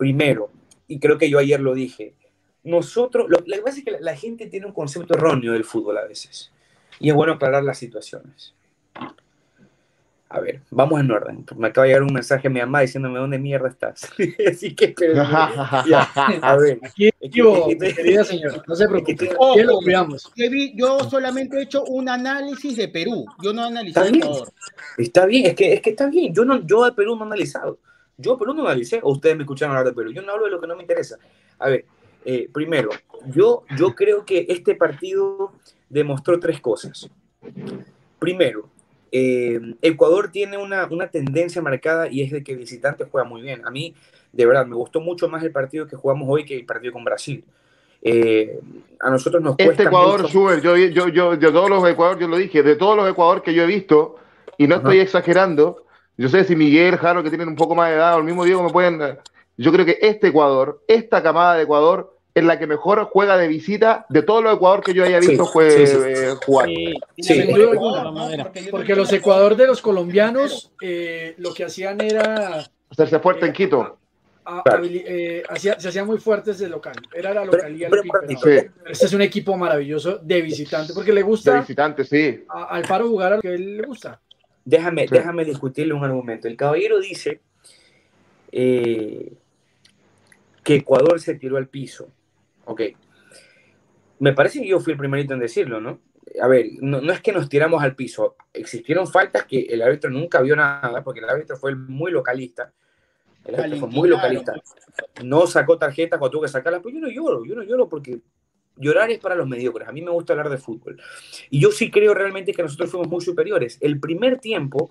[0.00, 0.50] primero,
[0.88, 2.14] y creo que yo ayer lo dije,
[2.64, 6.06] nosotros, lo, que pasa es que la, gente tiene un concepto erróneo del fútbol a
[6.06, 6.50] veces.
[6.98, 8.54] Y es bueno aclarar las situaciones.
[10.30, 11.44] A ver, vamos en orden.
[11.54, 14.10] Me acaba de llegar un mensaje a mi mamá diciéndome dónde mierda estás.
[14.50, 16.80] Así que, pero, a ver.
[16.82, 19.34] Aquí, querida señora, no se preocupe.
[19.62, 20.32] lo veamos.
[20.76, 23.26] Yo solamente he hecho un análisis de Perú.
[23.42, 24.44] Yo no he analizado está bien,
[24.96, 26.32] está bien, es que, es que está bien.
[26.32, 27.78] Yo, no, yo de Perú no he analizado.
[28.20, 30.12] Yo Perú no analicé, o ustedes me escucharon hablar de Perú.
[30.12, 31.18] Yo no hablo de lo que no me interesa.
[31.58, 31.84] A ver,
[32.24, 32.90] eh, primero,
[33.26, 35.52] yo, yo creo que este partido
[35.88, 37.08] demostró tres cosas.
[38.18, 38.68] Primero,
[39.12, 43.66] eh, Ecuador tiene una, una, tendencia marcada y es de que visitante juega muy bien.
[43.66, 43.94] A mí,
[44.32, 47.04] de verdad, me gustó mucho más el partido que jugamos hoy que el partido con
[47.04, 47.44] Brasil.
[48.02, 48.60] Eh,
[49.00, 49.82] a nosotros nos este cuesta.
[49.82, 50.58] Este Ecuador, mucho...
[50.58, 53.52] yo, yo, yo, de todos los Ecuador, yo lo dije, de todos los Ecuador que
[53.54, 54.16] yo he visto,
[54.56, 55.84] y no estoy exagerando,
[56.20, 58.44] yo sé si Miguel, Jaro, que tienen un poco más de edad, o el mismo
[58.44, 59.16] Diego, me pueden.
[59.56, 63.48] Yo creo que este Ecuador, esta camada de Ecuador, es la que mejor juega de
[63.48, 66.68] visita de todo los Ecuador que yo haya visto fue eh, jugar.
[68.70, 73.96] porque, los Ecuador de los colombianos eh, lo que hacían era hacerse fuerte en Quito.
[74.82, 76.96] Eh, se hacían muy fuertes de local.
[77.14, 77.90] Era la localidad.
[78.28, 81.54] Este es un equipo maravilloso de visitante porque le gusta.
[81.54, 82.44] De visitante, sí.
[82.46, 84.20] al Faro jugar a lo que a él le gusta.
[84.64, 86.48] Déjame, déjame discutirle un argumento.
[86.48, 87.40] El caballero dice
[88.50, 89.36] que
[90.64, 92.08] Ecuador se tiró al piso.
[92.64, 92.82] Ok.
[94.18, 96.00] Me parece que yo fui el primerito en decirlo, ¿no?
[96.40, 98.36] A ver, no, es que nos tiramos al piso.
[98.52, 102.72] Existieron faltas que el árbitro nunca vio nada, porque el árbitro fue muy localista.
[103.44, 104.54] El árbitro fue muy localista.
[105.24, 108.20] No sacó tarjetas cuando tuvo que sacarlas, pero yo no lloro, yo no lloro porque
[108.76, 109.88] llorar es para los mediocres.
[109.88, 111.00] A mí me gusta hablar de fútbol.
[111.50, 113.78] Y yo sí creo realmente que nosotros fuimos muy superiores.
[113.80, 114.90] El primer tiempo,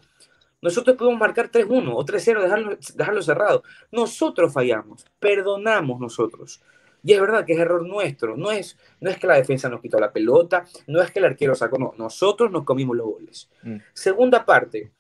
[0.62, 3.64] nosotros pudimos marcar 3-1 o 3-0, dejarlo, dejarlo cerrado.
[3.92, 6.62] Nosotros fallamos, perdonamos nosotros.
[7.04, 8.36] Y es verdad que es error nuestro.
[8.36, 11.26] No es, no es que la defensa nos quitó la pelota, no es que el
[11.26, 11.94] arquero sacó, no.
[11.98, 13.50] Nosotros nos comimos los goles.
[13.64, 13.78] Mm.
[13.94, 14.92] Segunda parte.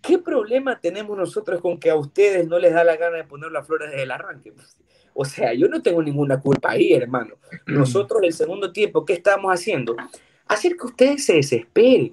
[0.00, 3.50] ¿Qué problema tenemos nosotros con que a ustedes no les da la gana de poner
[3.50, 4.52] las flores desde el arranque?
[5.20, 7.34] O sea, yo no tengo ninguna culpa ahí, hermano.
[7.66, 9.96] Nosotros, el segundo tiempo, ¿qué estamos haciendo?
[10.46, 12.12] Hacer que ustedes se desesperen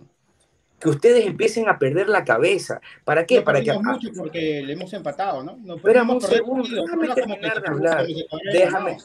[0.80, 2.82] que ustedes empiecen a perder la cabeza.
[3.04, 3.44] ¿Para qué?
[3.44, 5.56] Para que mucho porque le hemos empatado, ¿no?
[5.63, 8.08] no un segundo, déjame terminar de hablar.
[8.52, 8.98] Déjame,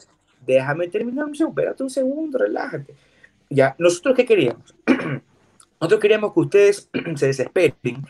[0.47, 2.95] déjame terminar un segundo, espérate un segundo, relájate.
[3.51, 4.73] Ya, nosotros qué queríamos?
[5.79, 8.03] nosotros queríamos que ustedes se desesperen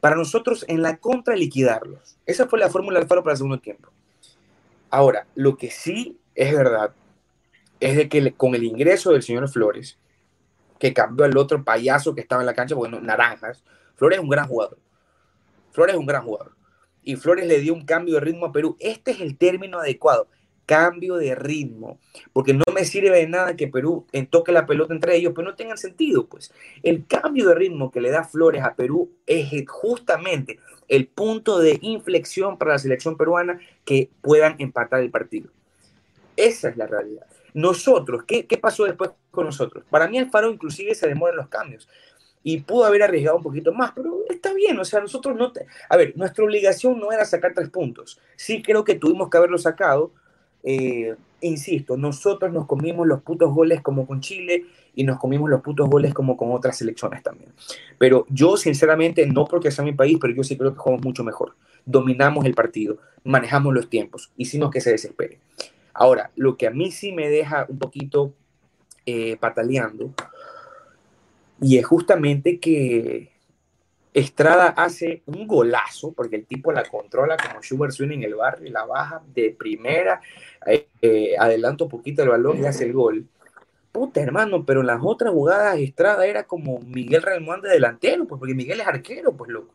[0.00, 2.18] para nosotros en la contra liquidarlos.
[2.26, 3.92] Esa fue la fórmula del Faro para el segundo tiempo.
[4.90, 6.92] Ahora, lo que sí es verdad
[7.80, 9.98] es de que con el ingreso del señor Flores,
[10.78, 13.64] que cambió al otro payaso que estaba en la cancha, bueno, naranjas,
[13.96, 14.78] Flores es un gran jugador.
[15.72, 16.54] Flores es un gran jugador.
[17.02, 18.76] Y Flores le dio un cambio de ritmo a Perú.
[18.80, 20.28] Este es el término adecuado
[20.66, 21.98] cambio de ritmo,
[22.32, 25.54] porque no me sirve de nada que Perú toque la pelota entre ellos, pero no
[25.54, 26.52] tengan sentido, pues.
[26.82, 31.78] El cambio de ritmo que le da Flores a Perú es justamente el punto de
[31.82, 35.50] inflexión para la selección peruana que puedan empatar el partido.
[36.36, 37.26] Esa es la realidad.
[37.54, 39.84] Nosotros, ¿qué, qué pasó después con nosotros?
[39.88, 41.88] Para mí el Faro inclusive se demora en los cambios
[42.42, 45.50] y pudo haber arriesgado un poquito más, pero está bien, o sea, nosotros no...
[45.50, 45.66] Te...
[45.88, 48.20] A ver, nuestra obligación no era sacar tres puntos.
[48.36, 50.12] Sí creo que tuvimos que haberlo sacado,
[50.68, 54.64] eh, insisto, nosotros nos comimos los putos goles como con Chile
[54.96, 57.52] y nos comimos los putos goles como con otras selecciones también.
[57.98, 61.22] Pero yo, sinceramente, no porque sea mi país, pero yo sí creo que jugamos mucho
[61.22, 61.54] mejor.
[61.84, 65.38] Dominamos el partido, manejamos los tiempos, hicimos que se desespere.
[65.94, 68.34] Ahora, lo que a mí sí me deja un poquito
[69.06, 70.12] eh, pataleando,
[71.60, 73.35] y es justamente que
[74.16, 78.66] Estrada hace un golazo, porque el tipo la controla como Schubert Swing en el barrio
[78.66, 80.22] y la baja de primera,
[80.66, 83.26] eh, eh, adelanta un poquito el balón y hace el gol.
[83.92, 88.38] Puta, hermano, pero en las otras jugadas Estrada era como Miguel Ramón de delantero, pues
[88.38, 89.74] porque Miguel es arquero, pues loco.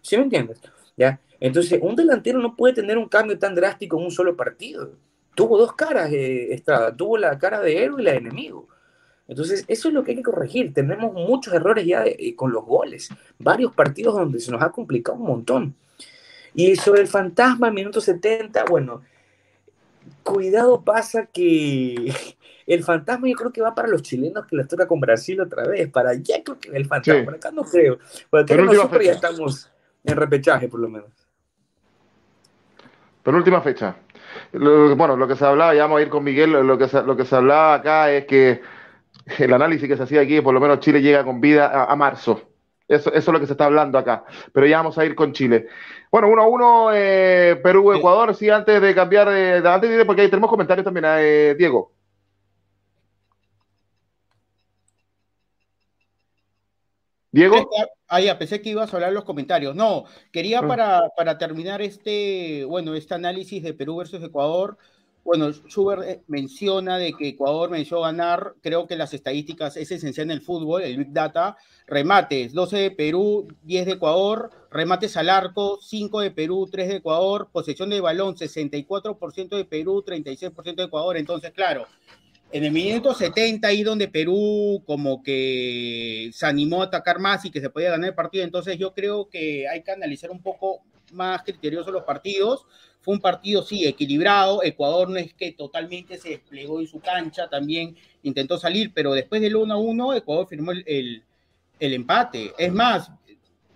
[0.00, 0.58] ¿Sí me entiendes?
[0.96, 1.20] ¿Ya?
[1.38, 4.92] Entonces, un delantero no puede tener un cambio tan drástico en un solo partido.
[5.34, 6.96] Tuvo dos caras, eh, Estrada.
[6.96, 8.68] Tuvo la cara de héroe y la de enemigo.
[9.32, 10.74] Entonces, eso es lo que hay que corregir.
[10.74, 15.16] Tenemos muchos errores ya eh, con los goles, varios partidos donde se nos ha complicado
[15.16, 15.74] un montón.
[16.54, 19.00] Y sobre el fantasma, minuto 70, bueno,
[20.22, 22.12] cuidado pasa que
[22.66, 25.66] el fantasma yo creo que va para los chilenos que les toca con Brasil otra
[25.66, 29.70] vez, para ya creo que el fantasma, acá no creo, porque nosotros ya estamos
[30.04, 31.08] en repechaje por lo menos.
[33.22, 33.96] Penúltima fecha.
[34.52, 37.16] bueno, lo que se hablaba, ya vamos a ir con Miguel, lo que se, lo
[37.16, 38.60] que se hablaba acá es que
[39.38, 42.42] el análisis que se hacía aquí, por lo menos Chile llega con vida a, marzo.
[42.88, 44.24] Eso, es lo que se está hablando acá.
[44.52, 45.66] Pero ya vamos a ir con Chile.
[46.10, 50.28] Bueno, uno a uno, eh, Perú-Ecuador, sí, antes de cambiar de, antes de, porque ahí
[50.28, 51.92] tenemos comentarios también, eh, Diego.
[57.30, 57.70] Diego.
[58.08, 59.74] Ah, ya, pensé que ibas a hablar los comentarios.
[59.74, 60.68] No, quería ah.
[60.68, 64.76] para, para terminar este, bueno, este análisis de Perú versus Ecuador.
[65.24, 70.26] Bueno, Schubert eh, menciona de que Ecuador a ganar, creo que las estadísticas es esencial
[70.26, 71.56] en el fútbol, el Big Data,
[71.86, 76.96] remates, 12 de Perú, 10 de Ecuador, remates al arco, 5 de Perú, 3 de
[76.96, 81.86] Ecuador, posesión de balón, 64% de Perú, 36% de Ecuador, entonces claro,
[82.50, 87.50] en el minuto 70, ahí donde Perú como que se animó a atacar más y
[87.50, 90.82] que se podía ganar el partido, entonces yo creo que hay que analizar un poco
[91.12, 92.66] más criteriosos los partidos.
[93.00, 94.62] Fue un partido, sí, equilibrado.
[94.62, 99.40] Ecuador no es que totalmente se desplegó en su cancha, también intentó salir, pero después
[99.40, 101.22] del 1 a 1, Ecuador firmó el,
[101.80, 102.52] el, empate.
[102.56, 103.10] Es más,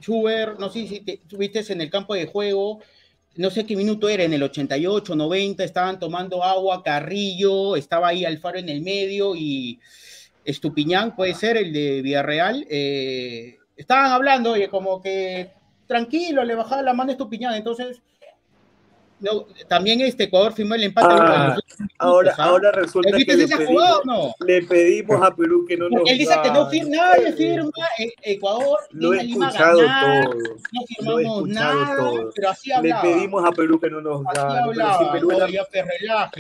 [0.01, 2.81] Schubert, no sé si te, estuviste en el campo de juego,
[3.37, 8.25] no sé qué minuto era, en el 88, 90, estaban tomando agua, Carrillo, estaba ahí
[8.25, 9.81] Alfaro en el medio y
[10.45, 15.51] Estupiñán, puede ser, el de Villarreal, eh, estaban hablando, oye, como que
[15.87, 18.03] tranquilo, le bajaba la mano a Estupiñán, entonces
[19.19, 21.07] no, también este Ecuador firmó el empate.
[21.11, 21.57] Ah,
[21.99, 24.35] ahora, ahora resulta que le pedimos, no?
[24.47, 27.71] le pedimos, a Perú que no nos Él dice que no firma, nadie firma.
[27.99, 30.35] E, Ecuador, lo he escuchado todo.
[30.71, 32.31] No firmamos nada, todo.
[32.35, 33.03] pero así hablaba.
[33.03, 34.73] Le pedimos a Perú que no nos gane.
[34.75, 36.31] Pero si Perú, es la,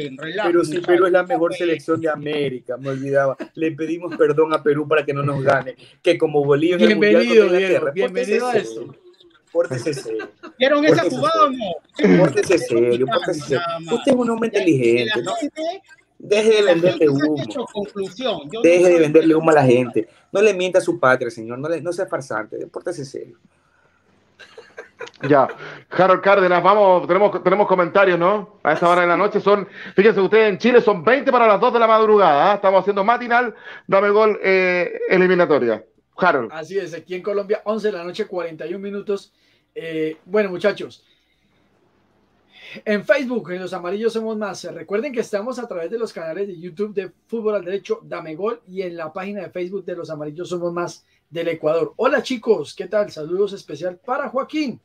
[0.45, 3.39] pero si Perú es la mejor selección de América, me olvidaba.
[3.55, 5.77] Le pedimos perdón a Perú para que no nos gane.
[6.03, 8.95] Que como Bolivia en el Bienvenido, Diego, bienvenido a esto.
[9.53, 10.29] Pórtese serio.
[10.59, 12.19] ¿Vieron esa jugada o no?
[12.19, 13.63] Pórtese serio, pórtese serio.
[13.93, 15.33] Usted es un hombre inteligente, ¿no?
[16.19, 17.37] Deje de venderle humo.
[18.63, 20.09] Deje de venderle humo a la gente.
[20.33, 21.59] No le mienta a su patria, señor.
[21.59, 22.67] No, le, no sea farsante.
[22.67, 23.37] Pórtese serio.
[25.29, 25.49] Ya,
[25.91, 28.59] Harold Cárdenas, vamos, tenemos, tenemos comentarios, ¿no?
[28.63, 31.61] A esta hora de la noche son, fíjense ustedes, en Chile son 20 para las
[31.61, 32.55] 2 de la madrugada, ¿ah?
[32.57, 33.55] estamos haciendo matinal,
[33.87, 35.83] dame gol eh, eliminatoria.
[36.17, 36.51] Harold.
[36.53, 39.33] Así es, aquí en Colombia, 11 de la noche, 41 minutos.
[39.75, 41.05] Eh, bueno, muchachos,
[42.85, 46.49] en Facebook, en Los Amarillos Somos Más, recuerden que estamos a través de los canales
[46.49, 49.97] de YouTube de Fútbol al Derecho, Dame Gol, y en la página de Facebook de
[49.97, 51.93] Los Amarillos Somos Más del Ecuador.
[51.97, 53.11] Hola chicos, ¿qué tal?
[53.11, 54.81] Saludos especial para Joaquín.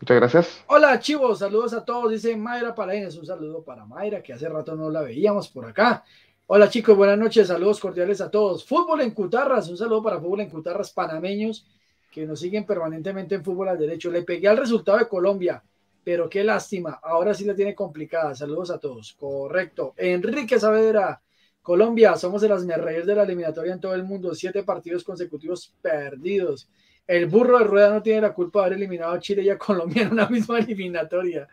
[0.00, 0.64] Muchas gracias.
[0.68, 4.76] Hola chicos, saludos a todos, dice Mayra Paredes, un saludo para Mayra, que hace rato
[4.76, 6.04] no la veíamos por acá.
[6.50, 8.64] Hola chicos, buenas noches, saludos cordiales a todos.
[8.64, 11.66] Fútbol en Cutarras, un saludo para Fútbol en Cutarras panameños
[12.10, 14.10] que nos siguen permanentemente en fútbol al derecho.
[14.10, 15.62] Le pegué al resultado de Colombia,
[16.02, 17.00] pero qué lástima.
[17.02, 18.34] Ahora sí la tiene complicada.
[18.34, 19.12] Saludos a todos.
[19.12, 19.92] Correcto.
[19.98, 21.20] Enrique Saavedra,
[21.60, 24.34] Colombia, somos de las merreyes de la eliminatoria en todo el mundo.
[24.34, 26.70] Siete partidos consecutivos perdidos.
[27.06, 29.58] El burro de rueda no tiene la culpa de haber eliminado a Chile y a
[29.58, 31.46] Colombia en una misma eliminatoria.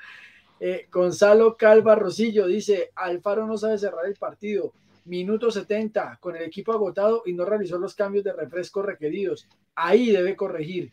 [0.58, 4.72] Eh, Gonzalo Calva Rosillo dice: Alfaro no sabe cerrar el partido.
[5.06, 9.48] Minuto 70, con el equipo agotado y no realizó los cambios de refresco requeridos.
[9.76, 10.92] Ahí debe corregir.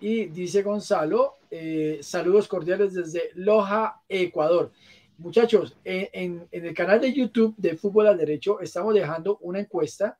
[0.00, 4.70] Y dice Gonzalo, eh, saludos cordiales desde Loja, Ecuador.
[5.18, 10.16] Muchachos, en, el canal de YouTube de Fútbol al Derecho estamos dejando una encuesta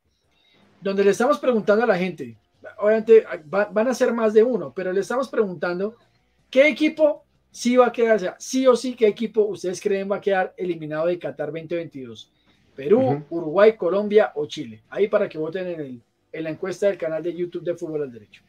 [0.81, 2.37] donde le estamos preguntando a la gente,
[2.79, 5.95] obviamente van a ser más de uno, pero le estamos preguntando
[6.51, 10.11] qué equipo sí va a quedar, o sea, sí o sí, qué equipo ustedes creen
[10.11, 12.33] va a quedar eliminado de Qatar 2022.
[12.79, 14.85] Perú, Uruguay, Colombia o Chile.
[14.91, 16.01] Ahí para que voten en,
[16.31, 18.41] en la encuesta del canal de YouTube de Fútbol al Derecho.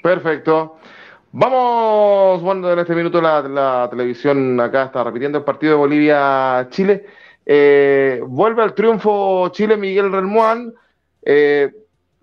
[0.00, 0.76] Perfecto.
[1.32, 7.04] Vamos, bueno, en este minuto la, televisión acá está repitiendo el partido de Bolivia-Chile.
[7.44, 10.72] Eh, vuelve al triunfo Chile Miguel Relmuán.
[11.20, 11.72] Eh,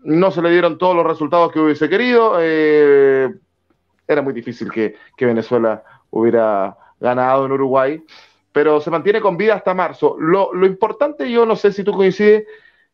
[0.05, 2.37] no se le dieron todos los resultados que hubiese querido.
[2.39, 3.29] Eh,
[4.07, 8.01] era muy difícil que, que Venezuela hubiera ganado en Uruguay
[8.51, 10.15] pero se mantiene con vida hasta marzo.
[10.19, 12.45] Lo, importante, yo no sé si tú coincides,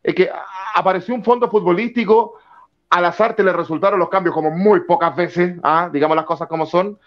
[0.04, 0.30] es que
[0.76, 2.36] apareció un fondo futbolístico,
[2.90, 5.90] al azar te le resultaron los cambios como muy pocas veces, ¿ah?
[5.92, 6.98] digamos las cosas como son,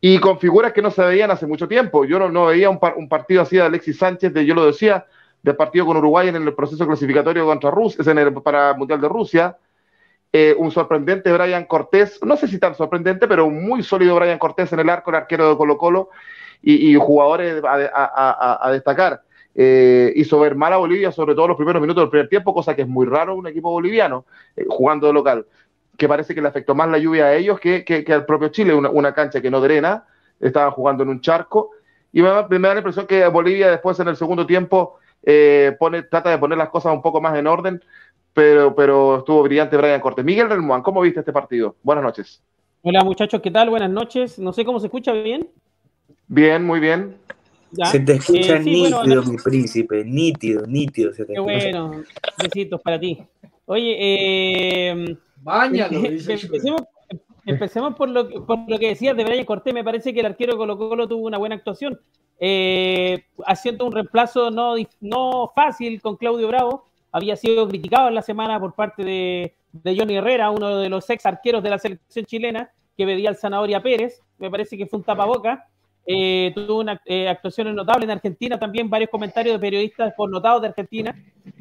[0.00, 2.04] y con figuras que no se veían hace mucho tiempo.
[2.04, 5.06] Yo no, veía un, partido así de Alexis Sánchez, de, yo lo decía,
[5.42, 9.08] del partido con Uruguay en el proceso clasificatorio contra Rusia, en el, para Mundial de
[9.08, 9.56] Rusia.
[10.34, 14.38] Eh, un sorprendente Brian Cortés, no sé si tan sorprendente, pero un muy sólido Brian
[14.38, 16.08] Cortés en el arco, el arquero de Colo Colo,
[16.62, 19.22] y, jugadores a, destacar.
[19.54, 22.74] eh, hizo ver mal a Bolivia, sobre todo los primeros minutos del primer tiempo, cosa
[22.74, 24.24] que es muy raro un equipo boliviano
[24.56, 25.46] eh, jugando de local,
[25.96, 28.74] que parece que le afectó más la lluvia a ellos que, que, al propio Chile,
[28.74, 30.06] una, una, cancha que no drena,
[30.40, 31.70] estaban jugando en un charco,
[32.12, 35.76] y me, da la impresión que Bolivia después en el segundo tiempo eh,
[36.10, 37.82] trata de poner las cosas un poco más en orden,
[38.34, 40.24] pero, pero estuvo brillante Brian Cortés.
[40.24, 41.76] Miguel Relmuán, ¿cómo viste este partido?
[41.82, 42.42] Buenas noches.
[42.82, 43.70] Hola muchachos, ¿qué tal?
[43.70, 44.38] Buenas noches.
[44.38, 45.48] No sé cómo se escucha bien.
[46.32, 47.18] Bien, muy bien.
[47.90, 51.12] Se te escucha eh, nítido, mi príncipe, nítido, nítido.
[51.12, 52.02] Se te Qué bueno,
[52.42, 53.22] besitos para ti.
[53.66, 56.82] Oye, eh, empecemos,
[57.44, 59.74] empecemos por, lo, por lo que decías de Brian Cortés.
[59.74, 62.00] Me parece que el arquero Colo Colo tuvo una buena actuación,
[62.40, 66.86] eh, haciendo un reemplazo no, no fácil con Claudio Bravo.
[67.12, 71.10] Había sido criticado en la semana por parte de, de Johnny Herrera, uno de los
[71.10, 74.22] ex arqueros de la selección chilena, que pedía al Zanahoria Pérez.
[74.38, 75.68] Me parece que fue un tapaboca
[76.06, 80.68] eh, tuvo una eh, actuación notable en Argentina, también varios comentarios de periodistas connotados de
[80.68, 81.14] Argentina.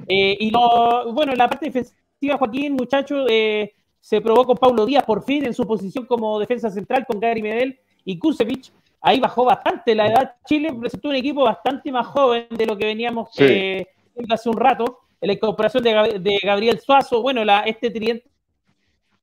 [0.07, 5.03] Eh, y bueno, en la parte defensiva, Joaquín, muchacho, eh, se probó con Paulo Díaz
[5.03, 8.71] por fin en su posición como defensa central con Gary Medel y Kusevich.
[8.99, 10.35] Ahí bajó bastante la edad.
[10.45, 13.85] Chile presentó un equipo bastante más joven de lo que veníamos sí.
[14.29, 14.99] hace un rato.
[15.19, 18.27] La incorporación de, de Gabriel Suazo, bueno, la, este tridente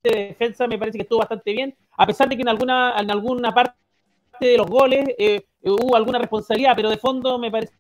[0.02, 3.10] de defensa me parece que estuvo bastante bien, a pesar de que en alguna, en
[3.10, 3.74] alguna parte
[4.46, 7.72] de los goles eh, hubo alguna responsabilidad, pero de fondo me parece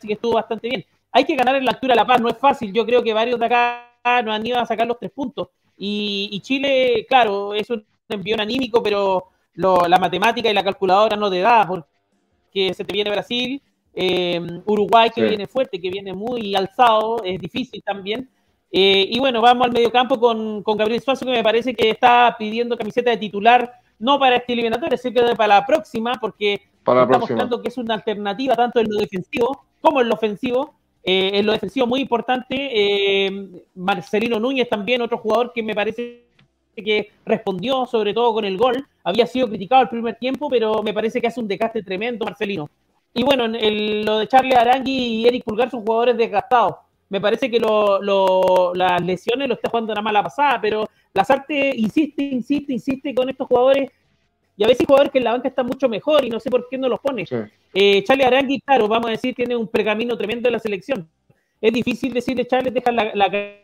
[0.00, 0.84] que estuvo bastante bien.
[1.12, 2.72] Hay que ganar en la altura de La Paz, no es fácil.
[2.72, 3.88] Yo creo que varios de acá
[4.24, 5.48] nos han ido a sacar los tres puntos.
[5.76, 11.40] Y, Chile, claro, es un envión anímico, pero la matemática y la calculadora no te
[11.40, 13.60] da, porque se te viene Brasil,
[13.94, 18.28] eh, Uruguay que viene fuerte, que viene muy alzado, es difícil también.
[18.70, 22.34] Eh, y bueno, vamos al mediocampo con, con Gabriel Suazo, que me parece que está
[22.38, 27.02] pidiendo camiseta de titular no para este eliminatorio, sino que para la próxima, porque para
[27.02, 30.74] está mostrando que es una alternativa tanto en lo defensivo como en lo ofensivo.
[31.04, 36.24] Eh, en lo defensivo muy importante, eh, Marcelino Núñez también, otro jugador que me parece
[36.76, 40.92] que respondió sobre todo con el gol, había sido criticado el primer tiempo, pero me
[40.92, 42.68] parece que hace un desgaste tremendo Marcelino.
[43.14, 46.76] Y bueno, el, lo de Charlie Arangui y Eric Pulgar son jugadores desgastados.
[47.08, 50.88] Me parece que lo, lo, las lesiones lo está jugando nada más la pasada, pero
[51.14, 53.90] Lazarte insiste, insiste, insiste con estos jugadores
[54.58, 56.68] y a veces jugadores que en la banca están mucho mejor y no sé por
[56.68, 57.24] qué no los pone.
[57.72, 61.08] Eh, Charlie Arangui, claro, vamos a decir, tiene un pergamino tremendo en la selección.
[61.60, 63.54] Es difícil decirle, Charlie, deja la, la,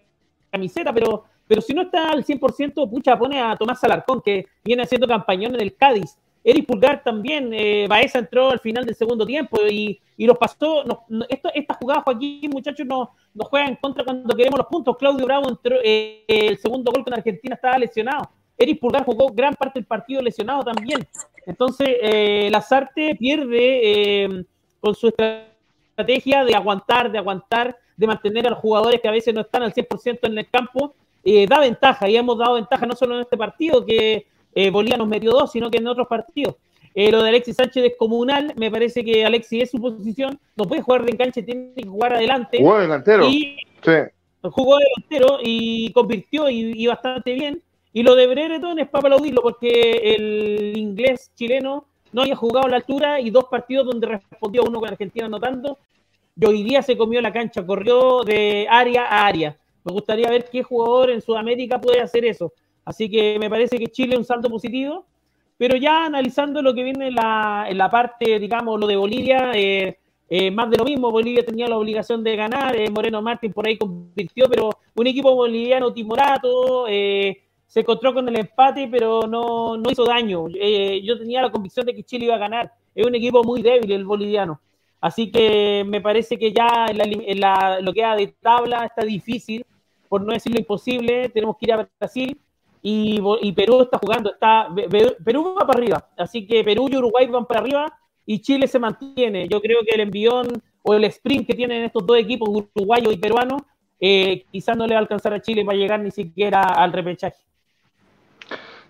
[0.50, 4.84] camiseta, pero, pero si no está al 100%, pucha, pone a Tomás Alarcón, que viene
[4.84, 6.16] haciendo campañón en el Cádiz.
[6.44, 10.84] Eric Pulgar también, eh, Baeza entró al final del segundo tiempo y, y los pasó.
[10.84, 12.86] No, no, esto, esta jugada, Joaquín, muchachos,
[13.34, 14.96] nos no juega en contra cuando queremos los puntos.
[14.96, 18.30] Claudio Bravo entró, eh, el segundo gol con Argentina estaba lesionado.
[18.56, 21.06] Eric Pulgar jugó gran parte del partido lesionado también.
[21.44, 24.44] Entonces, eh, Lazarte pierde eh,
[24.80, 29.34] con su estrategia de aguantar, de aguantar, de mantener a los jugadores que a veces
[29.34, 30.94] no están al 100% en el campo.
[31.24, 34.98] Eh, da ventaja y hemos dado ventaja no solo en este partido, que eh, Bolívar
[34.98, 36.56] nos metió dos, sino que en otros partidos.
[36.94, 40.64] Eh, lo de Alexis Sánchez es comunal, me parece que Alexis es su posición, no
[40.64, 42.58] puede jugar de enganche, tiene que jugar adelante.
[42.58, 43.28] Jugó delantero.
[43.28, 43.92] Y sí.
[44.42, 47.62] Jugó delantero y convirtió y, y, bastante bien.
[47.92, 52.70] Y lo de Brereton es para aplaudirlo porque el inglés chileno no había jugado a
[52.70, 55.78] la altura y dos partidos donde respondió uno con Argentina anotando.
[56.36, 59.56] Y hoy día se comió la cancha, corrió de área a área.
[59.84, 62.52] Me gustaría ver qué jugador en Sudamérica puede hacer eso.
[62.84, 65.06] Así que me parece que Chile es un salto positivo.
[65.56, 69.52] Pero ya analizando lo que viene en la, en la parte, digamos, lo de Bolivia,
[69.54, 69.98] eh,
[70.28, 71.10] eh, más de lo mismo.
[71.10, 72.76] Bolivia tenía la obligación de ganar.
[72.76, 76.86] Eh, Moreno Martín por ahí convirtió, pero un equipo boliviano timorato.
[76.86, 80.48] se encontró con el empate, pero no, no hizo daño.
[80.48, 82.72] yo tenía la convicción de que Chile iba a ganar.
[82.94, 84.60] Es un equipo muy débil el boliviano.
[85.00, 88.86] Así que me parece que ya en la, en la, lo que da de tabla
[88.86, 89.64] está difícil,
[90.08, 91.28] por no decirlo imposible.
[91.28, 92.38] Tenemos que ir a Brasil
[92.86, 94.68] y, y, Perú está jugando, está
[95.24, 98.78] Perú va para arriba, así que Perú y Uruguay van para arriba y Chile se
[98.78, 99.48] mantiene.
[99.48, 103.16] Yo creo que el envión o el sprint que tienen estos dos equipos, uruguayo y
[103.16, 103.56] peruano,
[103.98, 107.38] eh, quizás no le va a alcanzar a Chile para llegar ni siquiera al repechaje.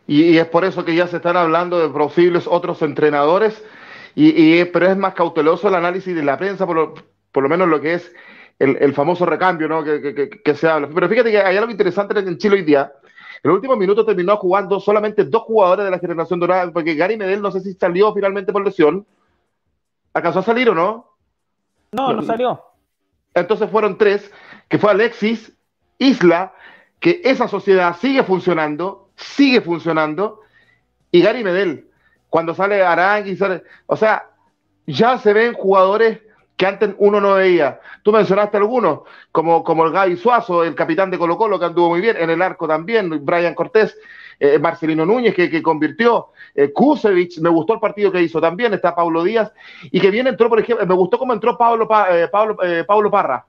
[0.09, 3.65] Y, y, es por eso que ya se están hablando de posibles otros entrenadores,
[4.17, 6.95] y, y pero es más cauteloso el análisis de la prensa, por lo,
[7.31, 8.13] por lo menos lo que es
[8.59, 9.85] el, el famoso recambio ¿no?
[9.85, 10.89] que, que, que, se habla.
[10.93, 12.93] Pero fíjate que hay algo interesante en Chile hoy día
[13.45, 17.19] en el último minuto terminó jugando solamente dos jugadores de la generación dorada, porque Gary
[17.19, 19.07] Medel no sé si salió finalmente por lesión.
[20.15, 21.11] ¿Acaso a salir o no?
[21.93, 22.63] No, no salió.
[23.35, 24.33] Entonces fueron tres,
[24.67, 25.53] que fue Alexis,
[25.99, 26.55] Isla,
[26.99, 30.41] que esa sociedad sigue funcionando, sigue funcionando,
[31.11, 31.91] y Gary Medel,
[32.31, 34.31] cuando sale Arangui, sale, o sea,
[34.87, 36.21] ya se ven jugadores
[36.57, 37.81] que antes uno no veía.
[38.03, 39.01] Tú mencionaste algunos,
[39.33, 42.31] como, como el Gaby Suazo, el capitán de Colo Colo, que anduvo muy bien, en
[42.31, 43.97] el arco también, Brian Cortés,
[44.39, 48.75] eh, Marcelino Núñez, que, que convirtió, eh, Kusevich, me gustó el partido que hizo también,
[48.75, 49.53] está Pablo Díaz,
[49.85, 53.11] y que bien entró, por ejemplo, me gustó cómo entró Pablo, eh, Pablo, eh, Pablo
[53.11, 53.45] Parra.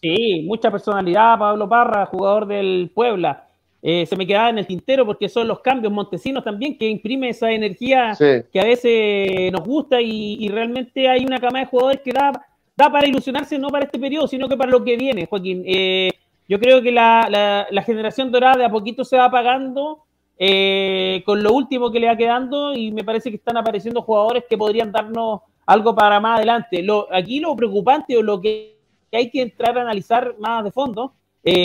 [0.00, 3.48] Sí, mucha personalidad, Pablo Parra, jugador del Puebla.
[3.86, 7.28] Eh, se me quedaba en el tintero porque son los cambios montesinos también que imprime
[7.28, 12.10] esa energía que a veces nos gusta y, realmente hay una cama de jugadores que
[12.10, 12.32] da,
[12.74, 15.64] da para ilusionarse no para este periodo, sino que para lo que viene, Joaquín.
[15.66, 16.08] Eh,
[16.48, 20.04] yo creo que la, generación dorada de a poquito se va apagando
[20.38, 24.44] eh, con lo último que le va quedando y me parece que están apareciendo jugadores
[24.48, 26.82] que podrían darnos algo para más adelante.
[26.82, 28.78] Lo, aquí lo preocupante o lo que
[29.12, 31.12] hay que entrar a analizar más de fondo,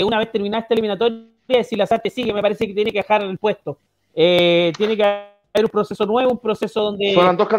[0.04, 1.30] una vez terminada esta eliminatoria,
[1.64, 3.78] si la SAT sigue, me parece que tiene que dejar el puesto.
[4.14, 7.14] Eh, tiene que haber un proceso nuevo, un proceso donde.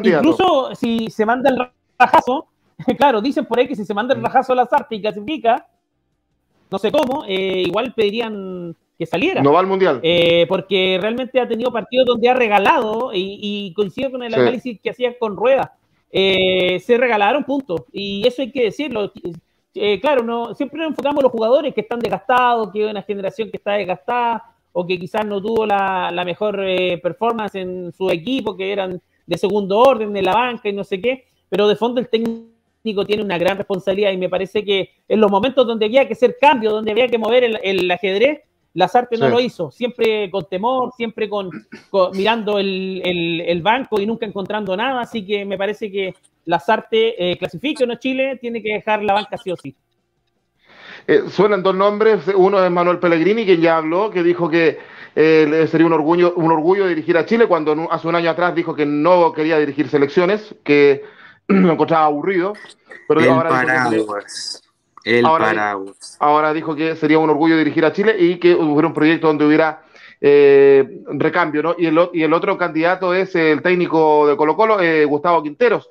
[0.04, 1.58] Incluso si se manda el
[1.98, 2.48] rajazo,
[2.98, 4.24] claro, dicen por ahí que si se manda el mm.
[4.24, 5.66] rajazo a la SAT y clasifica,
[6.70, 9.42] no sé cómo, eh, igual pedirían que saliera.
[9.42, 10.00] No va al mundial.
[10.02, 14.90] Eh, porque realmente ha tenido partidos donde ha regalado, y, coincido con el análisis que
[14.90, 15.74] hacía con Rueda,
[16.12, 19.12] se regalaron puntos, y eso hay que decirlo.
[19.74, 23.50] Eh, claro, no, siempre nos enfocamos los jugadores que están desgastados, que hay una generación
[23.50, 28.56] que está desgastada o que quizás no tuvo la, mejor eh, performance en su equipo,
[28.56, 32.00] que eran de segundo orden, de la banca y no sé qué, pero de fondo
[32.00, 36.06] el técnico tiene una gran responsabilidad y me parece que en los momentos donde había
[36.06, 38.40] que hacer cambio, donde había que mover el, ajedrez,
[38.74, 41.50] Lazarte no lo hizo, siempre con temor, siempre con,
[42.14, 46.14] mirando el, el, banco y nunca encontrando nada, así que me parece que
[46.44, 49.74] Lazarte eh, clasifique o no Chile, tiene que dejar la banca sí o sí.
[51.06, 54.78] Eh, suenan dos nombres, uno es Manuel Pellegrini, quien ya habló, que dijo que
[55.16, 58.76] eh, sería un orgullo, un orgullo dirigir a Chile, cuando hace un año atrás dijo
[58.76, 61.02] que no quería dirigir selecciones, que
[61.48, 62.52] lo encontraba aburrido.
[63.08, 64.62] Pero el ahora paraguas.
[65.04, 66.16] El ahora, paraguas.
[66.20, 69.46] Ahora dijo que sería un orgullo dirigir a Chile y que hubiera un proyecto donde
[69.46, 69.82] hubiera
[70.20, 71.74] eh, recambio, ¿no?
[71.78, 74.78] Y el, y el otro candidato es el técnico de Colo Colo,
[75.08, 75.88] Gustavo Quinteros,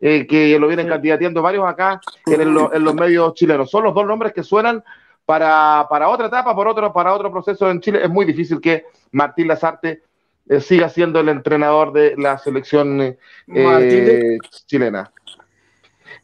[0.00, 3.70] eh, que lo vienen candidateando varios acá en, los medios chilenos.
[3.70, 4.82] Son los dos nombres que suenan
[5.24, 8.00] para, otra etapa, por otro, para otro proceso en Chile.
[8.02, 10.02] Es muy difícil que Martín Lazarte
[10.48, 13.16] eh, siga siendo el entrenador de la selección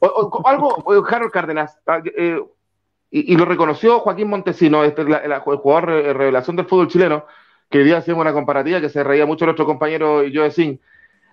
[0.00, 0.48] eh, chilena.
[0.48, 2.00] algo, Harold Cárdenas, ah,
[3.10, 7.24] y, lo reconoció Joaquín Montesino, este, el jugador revelación del fútbol chileno,
[7.70, 10.78] que hoy día hacíamos una comparativa que se reía mucho nuestro compañero Joe Singh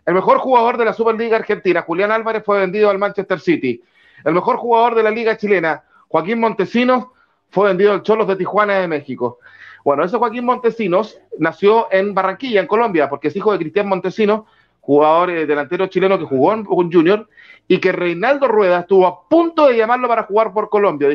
[0.06, 3.82] el mejor jugador de la Superliga Argentina, Julián Álvarez, fue vendido al Manchester City.
[4.24, 7.08] El mejor jugador de la Liga Chilena, Joaquín Montesinos,
[7.50, 9.40] fue vendido al Cholos de Tijuana de México.
[9.84, 14.44] Bueno, ese Joaquín Montesinos nació en Barranquilla, en Colombia, porque es hijo de Cristian Montesinos,
[14.80, 17.28] jugador eh, delantero chileno que jugó en un Junior,
[17.68, 21.10] y que Reinaldo Rueda estuvo a punto de llamarlo para jugar por Colombia.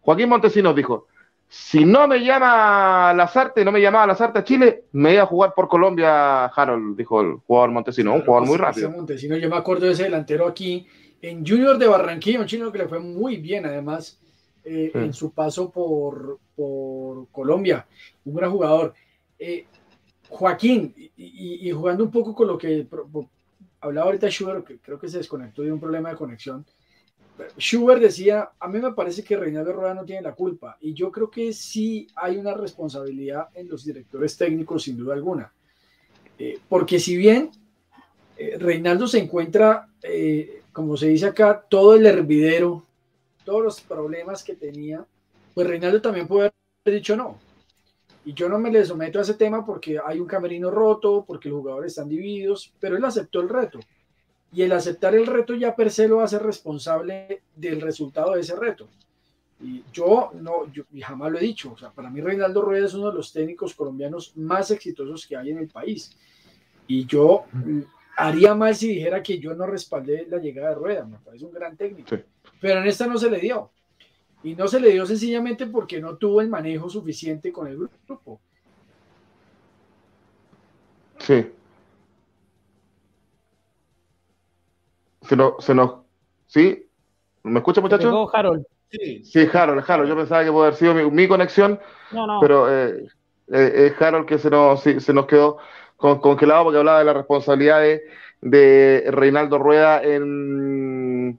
[0.00, 1.06] Joaquín Montesinos dijo,
[1.48, 5.54] si no me llama Lazarte, no me llamaba Lazarte a Chile, me iba a jugar
[5.54, 8.90] por Colombia, Harold, dijo el jugador Montesino, un jugador muy rápido.
[8.90, 10.86] Montesino, yo me acuerdo de ese delantero aquí
[11.22, 14.20] en Junior de Barranquilla, un chino que le fue muy bien, además,
[14.64, 17.86] eh, en su paso por, por, Colombia,
[18.24, 18.94] un gran jugador.
[19.38, 19.66] Eh,
[20.28, 22.86] Joaquín, y, jugando un poco con lo que
[23.80, 26.64] hablaba ahorita Schubert, que creo que se desconectó de un problema de conexión.
[27.56, 31.12] Schubert decía, a mí me parece que Reinaldo Rueda no tiene la culpa y yo
[31.12, 35.52] creo que sí hay una responsabilidad en los directores técnicos sin duda alguna.
[36.38, 37.50] Eh, porque si bien
[38.36, 42.84] eh, Reinaldo se encuentra, eh, como se dice acá, todo el hervidero,
[43.44, 45.04] todos los problemas que tenía,
[45.54, 46.50] pues Reinaldo también puede
[46.84, 47.38] haber dicho no.
[48.28, 51.48] Y yo no me le someto a ese tema porque hay un camerino roto, porque
[51.48, 53.80] los jugadores están divididos, pero él aceptó el reto
[54.52, 58.54] y el aceptar el reto ya per se lo hace responsable del resultado de ese
[58.54, 58.86] reto.
[59.62, 62.92] Y yo no, yo jamás lo he dicho, o sea, para mí Reinaldo Rueda es
[62.92, 66.14] uno de los técnicos colombianos más exitosos que hay en el país.
[66.86, 67.46] Y yo
[68.14, 71.52] haría mal si dijera que yo no respaldé la llegada de Rueda, me parece un
[71.54, 72.14] gran técnico.
[72.60, 73.70] Pero en esta no se le dio.
[74.42, 78.40] Y no se le dio sencillamente porque no tuvo el manejo suficiente con el grupo.
[81.18, 81.50] Sí.
[85.22, 85.96] Se nos, se nos,
[86.46, 86.86] ¿sí?
[87.42, 88.30] ¿Me escucha, muchacho?
[88.34, 88.64] Harold.
[88.90, 89.24] Sí.
[89.24, 90.08] sí, Harold, Harold.
[90.08, 91.78] Yo pensaba que podía haber sido mi, conexión,
[92.40, 93.06] pero eh,
[93.48, 95.58] eh, es Harold que se nos, se nos quedó
[95.98, 97.80] congelado porque hablaba de la responsabilidad
[98.40, 101.38] de, Reinaldo Rueda en,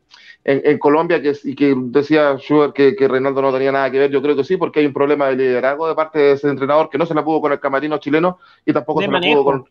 [0.49, 4.11] en, Colombia que, y que decía Schubert que, que, Reinaldo no tenía nada que ver.
[4.11, 6.89] Yo creo que sí, porque hay un problema de liderazgo de parte de ese entrenador
[6.89, 9.65] que no se la pudo con el camarino chileno y tampoco se la pudo con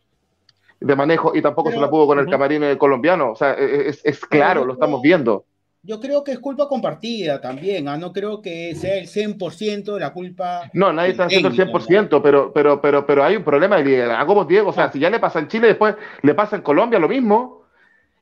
[0.79, 3.31] de manejo y tampoco se la pudo con el camarino colombiano.
[3.31, 5.45] O sea, e, e, es, es claro, lo estamos viendo.
[5.81, 7.97] Yo creo que es culpa compartida también, ¿ah?
[7.97, 10.69] no creo que sea el 100% de la culpa.
[10.73, 14.43] No, nadie está haciendo el 100%, pero, pero, pero, pero hay un problema de liderazgo,
[14.43, 14.69] Diego.
[14.69, 17.58] O sea, si ya le pasa en Chile, después le pasa en Colombia lo mismo.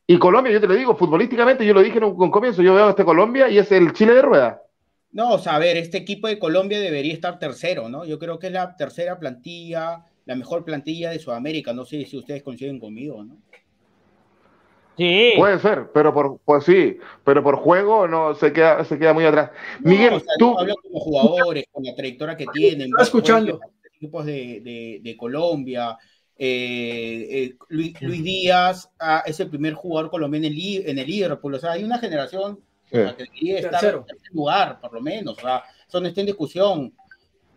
[0.10, 2.90] Y Colombia, yo te lo digo, futbolísticamente, yo lo dije en un comienzo, yo veo
[2.90, 4.62] este Colombia y es el Chile de rueda.
[5.12, 8.06] No, o sea, a ver, este equipo de Colombia debería estar tercero, ¿no?
[8.06, 11.74] Yo creo que es la tercera plantilla, la mejor plantilla de Sudamérica.
[11.74, 13.38] No sé si ustedes coinciden conmigo, ¿no?
[14.98, 15.34] Sí.
[15.38, 19.26] Puede ser, pero por pues sí, pero por juego no se queda, se queda muy
[19.26, 19.52] atrás.
[19.82, 23.60] Miguel, tú hablas como jugadores, con la trayectoria que tienen, escuchando
[23.94, 25.98] equipos de, de, Colombia.
[26.40, 31.56] Eh, eh, Luis, Díaz ah, es el primer jugador colombiano en el, en el Liverpool.
[31.56, 32.60] O sea, hay una generación
[32.90, 35.38] que debería estar en tercer lugar, por lo menos.
[35.38, 36.94] O sea, eso no está en discusión.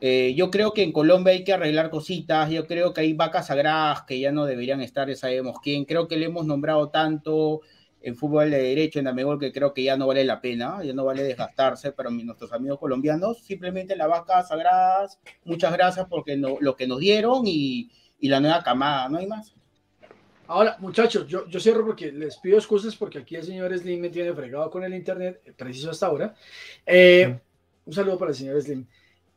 [0.01, 3.49] Eh, yo creo que en Colombia hay que arreglar cositas, yo creo que hay vacas
[3.49, 7.61] sagradas que ya no deberían estar, ya sabemos quién, creo que le hemos nombrado tanto
[8.01, 10.95] en fútbol de derecho, en Amegol, que creo que ya no vale la pena, ya
[10.95, 16.77] no vale desgastarse, pero nuestros amigos colombianos, simplemente las vacas sagradas, muchas gracias porque lo
[16.77, 17.91] que nos dieron y,
[18.29, 19.55] la nueva camada, no hay más.
[20.47, 24.11] Ahora, muchachos, yo, yo cierro porque les pido excusas porque aquí el señor Slim me
[24.11, 26.35] tiene fregado con el internet, preciso hasta ahora.
[26.85, 27.39] Eh,
[27.87, 28.85] un saludo para el señor Slim.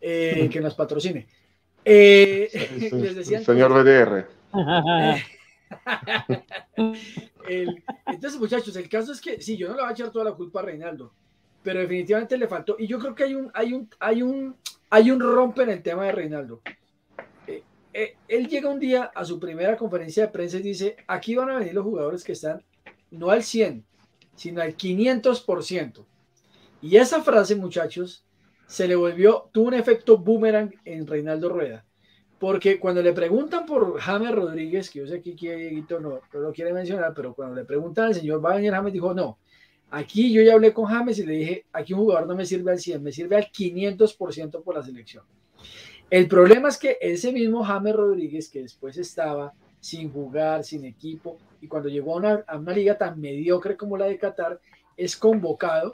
[0.02, 1.28] Eh, que nos patrocine.
[1.86, 2.50] Eh,
[3.46, 4.28] señor BDR.
[7.48, 10.34] entonces, muchachos, el caso es que sí, yo no le voy a echar toda la
[10.34, 11.14] culpa a Reinaldo,
[11.62, 12.76] pero definitivamente le faltó.
[12.80, 14.56] Y yo creo que hay un, hay un, hay un,
[14.90, 16.62] hay un rompe en el tema de Reinaldo.
[17.94, 21.50] Eh, él llega un día a su primera conferencia de prensa y dice: aquí van
[21.50, 22.64] a venir los jugadores que están
[23.12, 23.86] no al 100,
[24.36, 26.06] sino al 500%.
[26.82, 28.26] Y esa frase, muchachos,
[28.68, 31.86] se le volvió, tuvo un efecto boomerang en Reinaldo Rueda.
[32.40, 36.40] Porque cuando le preguntan por James Rodríguez, que yo sé que aquí Dieguito no, no,
[36.40, 39.38] lo quiere mencionar, pero cuando le preguntan al señor va a venir James, dijo, no,
[39.92, 42.72] aquí yo ya hablé con James y le dije, aquí un jugador no me sirve
[42.72, 45.24] al 100, me sirve al 500% por la selección.
[46.14, 51.40] El problema es que ese mismo James Rodríguez, que después estaba sin jugar, sin equipo,
[51.60, 52.18] y cuando llegó a
[52.60, 54.62] una, liga tan mediocre como la de Qatar,
[54.96, 55.92] es convocado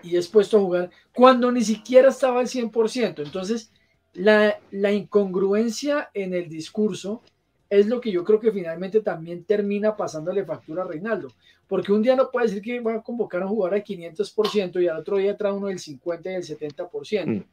[0.00, 3.20] y es puesto a jugar cuando ni siquiera estaba al 100%.
[3.24, 3.72] Entonces,
[4.12, 7.24] la incongruencia en el discurso
[7.70, 11.28] es lo que yo creo que finalmente también termina pasándole factura a Reinaldo,
[11.66, 14.82] porque un día no puede decir que va a convocar a un jugador al 500%
[14.82, 17.26] y al otro día trae uno del 50 y del 70%.
[17.26, 17.44] Mm.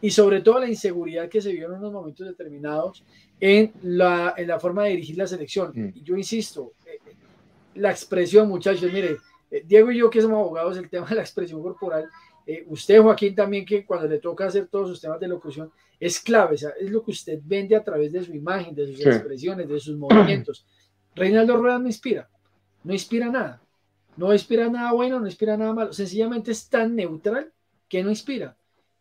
[0.00, 3.04] Y sobre todo la inseguridad que se vio en unos momentos determinados
[3.38, 5.72] en la, en la forma de dirigir la selección.
[5.74, 6.02] Mm.
[6.02, 7.12] Yo insisto, eh,
[7.74, 9.18] la expresión, muchachos, mire,
[9.50, 12.08] eh, Diego y yo que somos abogados, el tema de la expresión corporal,
[12.46, 15.70] eh, usted Joaquín también que cuando le toca hacer todos sus temas de locución,
[16.00, 19.68] es clave, es lo que usted vende a través de su imagen, de sus expresiones,
[19.68, 20.66] de sus movimientos.
[21.14, 22.28] Reinaldo Rueda no inspira,
[22.84, 23.60] no inspira nada,
[24.16, 27.52] no inspira nada bueno, no inspira nada malo, sencillamente es tan neutral
[27.88, 28.56] que no inspira.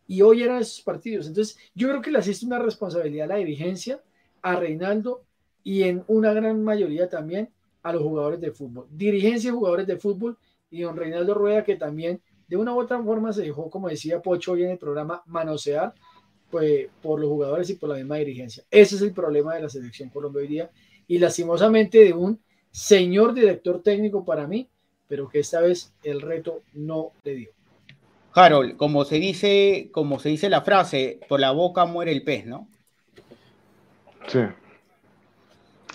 [0.08, 1.28] Y hoy eran esos partidos.
[1.28, 4.02] Entonces, yo creo que le asiste una responsabilidad a la dirigencia,
[4.41, 5.26] a Reinaldo
[5.64, 7.50] y en una gran mayoría también
[7.84, 8.88] a los jugadores de fútbol.
[8.89, 10.38] Dirigencia de jugadores de fútbol
[10.70, 14.22] y don Reinaldo Rueda que también de una u otra forma se dejó, como decía
[14.22, 15.93] Pocho hoy en el programa, manosear
[16.50, 18.64] pues, por los jugadores y por la misma dirigencia.
[18.72, 20.72] Ese es el problema de la selección Colombia hoy día
[21.08, 22.39] y lastimosamente de un
[22.72, 24.70] señor director técnico para mí,
[25.08, 27.50] pero que esta vez el reto no le dio.
[28.34, 32.45] Harold, como se dice, como se dice la frase, por la boca muere el pez,
[32.45, 32.68] ¿no?
[34.28, 34.39] Sí.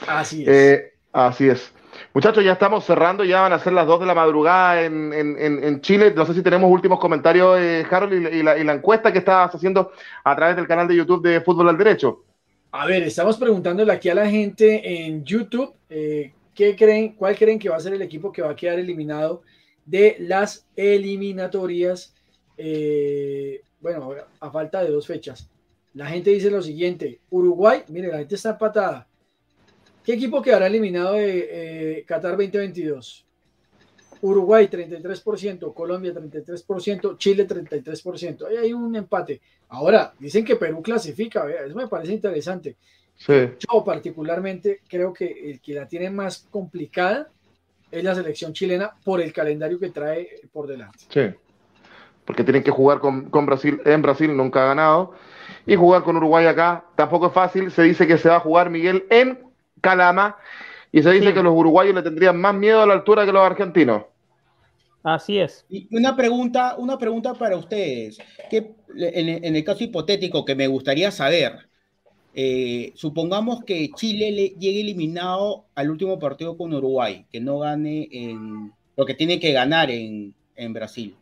[0.09, 0.49] Así es.
[0.49, 1.73] Eh, así es.
[2.15, 6.13] Muchachos, ya estamos cerrando, ya van a ser las 2 de la madrugada en, Chile.
[6.15, 9.93] No sé si tenemos últimos comentarios, eh, Harold, y, la, encuesta que estabas haciendo
[10.25, 12.25] a través del canal de YouTube de Fútbol al Derecho.
[12.73, 17.59] A ver, estamos preguntándole aquí a la gente en YouTube eh, ¿qué creen, cuál creen
[17.59, 19.43] que va a ser el equipo que va a quedar eliminado
[19.85, 22.15] de las eliminatorias.
[22.57, 25.49] Eh, bueno, a falta de dos fechas.
[25.95, 29.09] La gente dice lo siguiente: Uruguay, mire, la gente está empatada.
[30.05, 33.25] ¿Qué equipo quedará eliminado de eh, Qatar 2022?
[34.23, 38.47] Uruguay 33%, Colombia 33%, Chile 33%.
[38.47, 39.41] Ahí hay un empate.
[39.69, 42.77] Ahora, dicen que Perú clasifica, eso me parece interesante.
[43.27, 47.29] Yo particularmente creo que el que la tiene más complicada
[47.91, 50.99] es la selección chilena por el calendario que trae por delante.
[51.09, 51.21] Sí,
[52.25, 55.13] porque tienen que jugar con, con Brasil, en Brasil nunca ha ganado,
[55.67, 57.71] y jugar con Uruguay acá tampoco es fácil.
[57.71, 59.52] Se dice que se va a jugar Miguel en
[59.83, 60.39] Calama.
[60.91, 63.43] Y se dice que los uruguayos le tendrían más miedo a la altura que los
[63.43, 64.05] argentinos.
[65.03, 65.67] Así es.
[65.69, 68.19] Y una pregunta, una pregunta para ustedes.
[68.49, 71.69] Que en, el caso hipotético que me gustaría saber,
[72.35, 78.09] eh, supongamos que Chile le llegue eliminado al último partido con Uruguay, que no gane
[78.11, 81.17] en lo que tiene que ganar en, en Brasil.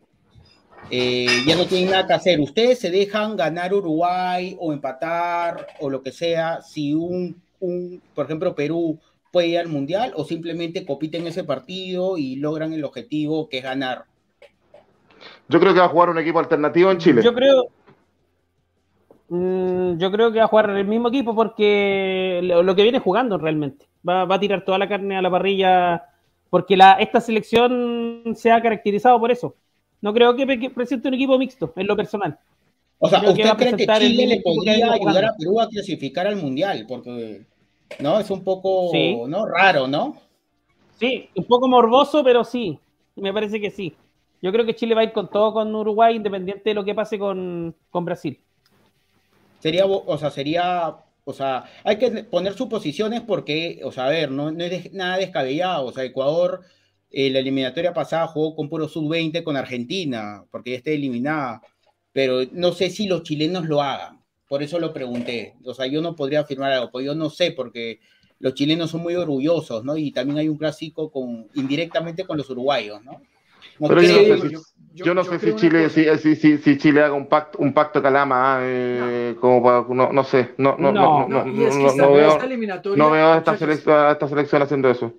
[0.91, 2.41] Eh, ya no tienen nada que hacer.
[2.41, 8.25] Ustedes se dejan ganar Uruguay o empatar o lo que sea si un, un por
[8.25, 8.99] ejemplo, Perú
[9.31, 13.65] puede ir al Mundial o simplemente compiten ese partido y logran el objetivo que es
[13.65, 14.05] ganar.
[15.49, 17.23] Yo creo que va a jugar un equipo alternativo en Chile.
[17.23, 17.67] Yo creo,
[19.29, 23.39] mm, yo creo que va a jugar el mismo equipo porque lo, que viene jugando
[23.39, 23.87] realmente.
[24.09, 26.05] Va, va, a tirar toda la carne a la parrilla
[26.51, 29.55] porque la, esta selección se ha caracterizado por eso.
[30.03, 32.39] No creo que presente un equipo mixto, en lo personal.
[32.99, 36.85] O sea, ¿usted cree que Chile le podría ayudar a Perú a clasificar al Mundial?
[36.87, 37.47] Porque,
[37.99, 38.21] ¿no?
[38.21, 38.93] Es un poco,
[39.27, 39.47] ¿no?
[39.47, 40.17] Raro, ¿no?
[40.99, 42.79] Sí, un poco morboso, pero sí.
[43.17, 43.95] Me parece que sí.
[44.43, 46.95] Yo creo que Chile va a ir con todo con Uruguay, independiente de lo que
[46.95, 48.39] pase con, con Brasil.
[49.59, 54.31] Sería, o sea, sería, o sea, hay que poner suposiciones porque, o sea, a ver,
[54.31, 55.87] no, no es nada descabellado.
[55.87, 56.63] O sea, Ecuador
[57.11, 61.61] eh, la eliminatoria pasada jugó con puro sub-20 con Argentina, porque ya está eliminada.
[62.13, 64.20] Pero no sé si los chilenos lo hagan.
[64.51, 65.55] Por eso lo pregunté.
[65.65, 68.01] O sea, yo no podría afirmar algo, porque yo no sé, porque
[68.41, 69.97] los chilenos son muy orgullosos, ¿no?
[69.97, 73.23] Y también hay un clásico con, indirectamente con los uruguayos, ¿no?
[73.79, 74.03] Pero
[74.93, 78.59] yo, no sé si, Chile, si, si, si, Chile haga un pacto, un pacto calama,
[78.63, 79.41] eh, no.
[79.41, 82.39] como para, no, no sé, no, no, no, no, no, veo,
[82.97, 85.15] no veo a esta, selección, esta selección haciendo eso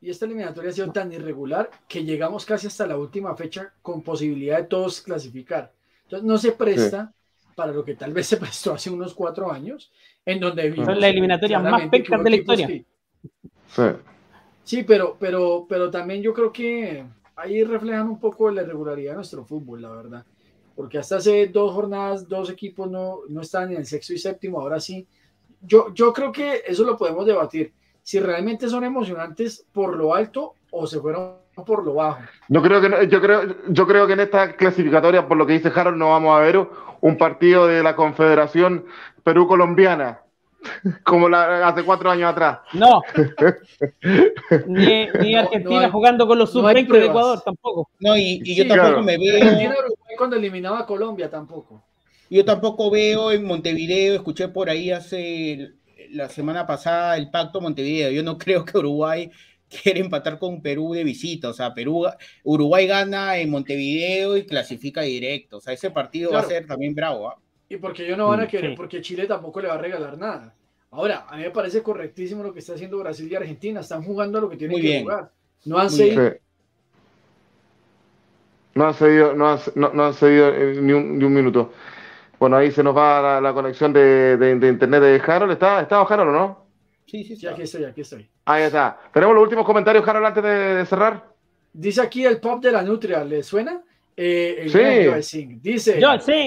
[0.00, 4.02] y esta eliminatoria ha sido tan irregular que llegamos casi hasta la última fecha con
[4.02, 5.72] posibilidad de todos clasificar.
[6.02, 7.14] Entonces no se presta
[7.54, 9.92] para lo que tal vez se prestó hace unos cuatro años,
[10.24, 12.66] en donde vimos Son la eliminatoria más pecas de la historia.
[12.66, 12.84] Sí,
[14.64, 17.04] sí pero, pero, pero también yo creo que
[17.36, 20.24] ahí reflejan un poco la irregularidad de nuestro fútbol, la verdad.
[20.74, 24.60] Porque hasta hace dos jornadas, dos equipos no, no estaban en el sexto y séptimo,
[24.60, 25.06] ahora sí.
[25.60, 30.54] Yo, yo creo que eso lo podemos debatir si realmente son emocionantes por lo alto
[30.70, 32.20] o se fueron por lo bajo.
[32.48, 35.72] Yo creo que yo creo yo creo que en esta clasificatoria, por lo que dice
[35.74, 36.66] Harold, no vamos a ver
[37.00, 38.86] un partido de la Confederación
[39.22, 40.20] Perú colombiana
[41.02, 42.60] como la, hace cuatro años atrás.
[42.72, 43.02] No.
[44.66, 47.90] ni, Argentina jugando con los sub-20 de Ecuador tampoco.
[48.00, 49.36] No, y, yo tampoco me veo.
[49.36, 49.74] Argentina
[50.16, 51.82] cuando eliminaba a Colombia tampoco.
[52.30, 55.72] Yo tampoco veo en Montevideo, escuché por ahí hace
[56.10, 58.10] la semana pasada el pacto Montevideo.
[58.10, 59.30] Yo no creo que Uruguay
[59.82, 61.48] quiera empatar con Perú de visita.
[61.48, 62.06] O sea, Perú,
[62.42, 65.58] Uruguay gana en Montevideo y clasifica directo.
[65.58, 67.28] O sea, ese partido va a ser también bravo.
[67.28, 67.36] ¿ah?
[67.68, 70.18] Y porque ellos no van a mm, querer, porque Chile tampoco le va a regalar
[70.18, 70.54] nada.
[70.90, 73.80] Ahora, a mí me parece correctísimo lo que está haciendo Brasil y Argentina.
[73.80, 75.30] Están jugando lo que tienen que jugar.
[75.64, 76.34] No han seguido.
[78.74, 81.72] No han cedido, no han, no, han cedido ni un, ni un minuto.
[82.40, 85.52] Bueno, ahí se nos va la, conexión de, internet de Harold.
[85.52, 86.63] ¿Está, ¿Está Harold o no?
[87.06, 88.28] Sí, sí, sí, aquí estoy, aquí estoy.
[88.44, 88.98] Ahí está.
[89.12, 91.32] Tenemos los últimos comentarios, Harold, antes de, cerrar.
[91.72, 93.82] Dice aquí el pop de la Nutria, ¿le suena?
[94.16, 95.58] Eh, sí.
[95.60, 96.00] Dice,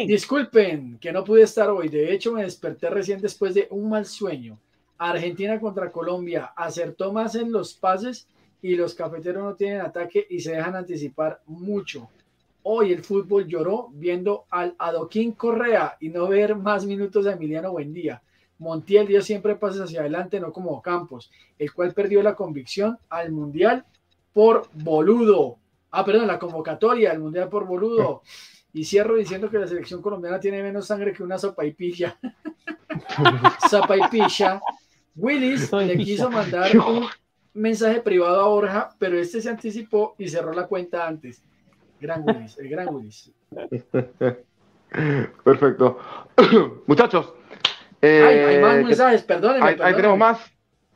[0.07, 1.89] disculpen que no pude estar hoy.
[1.89, 4.57] De hecho, me desperté recién después de un mal sueño.
[4.97, 8.27] Argentina contra Colombia acertó más en los pases
[8.61, 12.09] y los cafeteros no tienen ataque y se dejan anticipar mucho.
[12.63, 17.71] Hoy el fútbol lloró viendo al Adoquín Correa y no ver más minutos de Emiliano
[17.71, 18.21] Buendía.
[18.59, 23.31] Montiel dio siempre pases hacia adelante, no como Campos, el cual perdió la convicción al
[23.31, 23.85] Mundial
[24.33, 25.57] por boludo.
[25.91, 28.21] Ah, perdón, la convocatoria al Mundial por boludo.
[28.73, 32.19] Y cierro diciendo que la selección colombiana tiene menos sangre que una sopa y pilla.
[33.69, 34.61] sopa y pilla.
[35.15, 37.07] Willis le quiso mandar un
[37.53, 41.41] mensaje privado a Borja, pero este se anticipó y cerró la cuenta antes.
[41.99, 43.31] Gran Willis, el gran Willis.
[45.43, 45.97] Perfecto.
[46.87, 47.33] Muchachos.
[48.01, 49.77] Eh, hay, más mensajes, perdónenme.
[49.79, 50.39] Ahí tenemos más.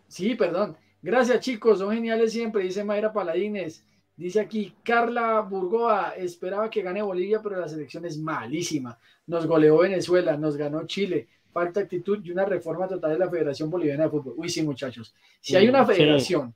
[0.07, 0.77] Sí, perdón.
[1.01, 1.79] Gracias, chicos.
[1.79, 3.83] Son geniales siempre, dice Mayra Paladines.
[4.15, 8.99] Dice aquí, Carla Burgoa, esperaba que gane Bolivia, pero la selección es malísima.
[9.25, 11.27] Nos goleó Venezuela, nos ganó Chile.
[11.51, 14.35] Falta actitud y una reforma total de la Federación Boliviana de Fútbol.
[14.37, 15.13] Uy, sí, muchachos.
[15.39, 16.53] Si hay una federación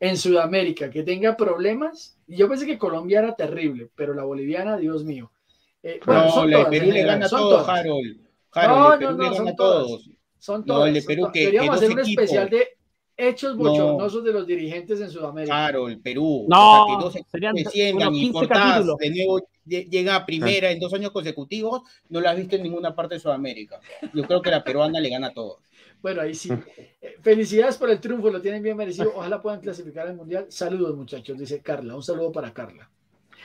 [0.00, 4.76] en Sudamérica que tenga problemas, y yo pensé que Colombia era terrible, pero la boliviana,
[4.76, 5.30] Dios mío.
[5.82, 8.25] Eh, no, Perú le gana a todos, Harold.
[8.56, 10.10] No, no, no, son todos.
[10.38, 10.90] Son todos.
[10.90, 12.68] No, Perú, que, Queríamos hacer un especial de
[13.16, 15.54] hechos bochornosos de los dirigentes en Sudamérica.
[15.54, 16.46] Claro, el Perú.
[16.48, 20.70] No, o sea, que no se serían desciendan y Cortaz de nuevo llega a primera
[20.70, 23.80] en dos años consecutivos, no lo has visto en ninguna parte de Sudamérica.
[24.14, 25.58] Yo creo que la peruana le gana a todos.
[26.02, 26.50] Bueno, ahí sí.
[27.00, 29.12] Eh, felicidades por el triunfo, lo tienen bien merecido.
[29.16, 30.46] Ojalá puedan clasificar al mundial.
[30.50, 31.96] Saludos, muchachos, dice Carla.
[31.96, 32.88] Un saludo para Carla.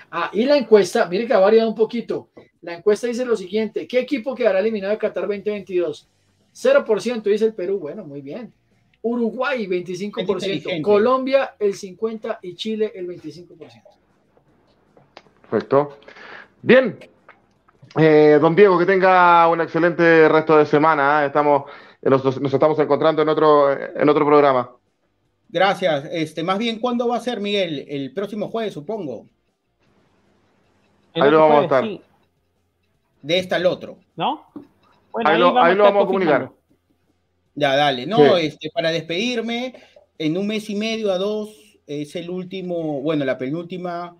[0.09, 2.29] Ah, y la encuesta, mire que ha variado un poquito.
[2.61, 6.07] La encuesta dice lo siguiente: ¿Qué equipo quedará eliminado de Qatar 2022?
[6.53, 7.79] 0% dice el Perú.
[7.79, 8.53] Bueno, muy bien.
[9.01, 10.81] Uruguay, 25%.
[10.81, 13.57] Colombia, el 50% y Chile, el 25%.
[15.49, 15.97] Perfecto.
[16.61, 16.97] Bien.
[17.97, 21.23] Eh, don Diego, que tenga un excelente resto de semana.
[21.23, 21.27] ¿eh?
[21.27, 21.63] Estamos,
[22.01, 24.71] nos, nos, estamos encontrando en otro, en otro programa.
[25.49, 26.07] Gracias.
[26.11, 27.85] Este, más bien, ¿cuándo va a ser, Miguel?
[27.89, 29.25] El próximo jueves, supongo.
[31.13, 31.85] Ahí lo vamos a estar.
[33.21, 33.97] De este al otro.
[34.15, 34.45] ¿No?
[35.11, 36.51] Bueno, ahí, lo, ahí lo vamos a comunicar.
[37.55, 38.05] Ya, dale.
[38.05, 38.45] No, sí.
[38.45, 39.75] este, para despedirme,
[40.17, 41.49] en un mes y medio a dos
[41.87, 44.15] es el último, bueno, la penúltima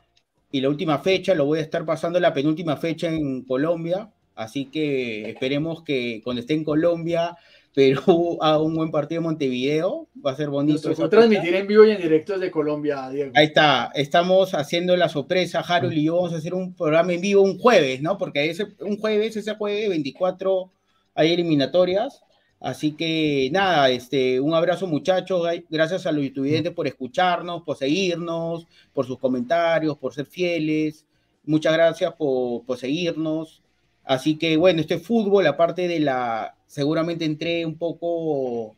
[0.52, 4.66] y la última fecha, lo voy a estar pasando la penúltima fecha en Colombia, así
[4.66, 7.38] que esperemos que cuando esté en Colombia,
[7.74, 10.90] Perú haga un buen partido en Montevideo, va a ser bonito.
[10.90, 13.32] Nos transmitir en vivo y en directo desde Colombia, Diego.
[13.36, 17.22] Ahí está, estamos haciendo la sorpresa, Harold y yo vamos a hacer un programa en
[17.22, 18.18] vivo un jueves, ¿no?
[18.18, 20.72] Porque ese, un jueves, ese jueves 24
[21.16, 22.24] hay eliminatorias,
[22.62, 28.68] Así que nada, este, un abrazo muchachos, gracias a los estudiantes por escucharnos, por seguirnos,
[28.94, 31.08] por sus comentarios, por ser fieles.
[31.44, 33.64] Muchas gracias por, por seguirnos.
[34.04, 38.76] Así que bueno, este fútbol, aparte de la, seguramente entré un poco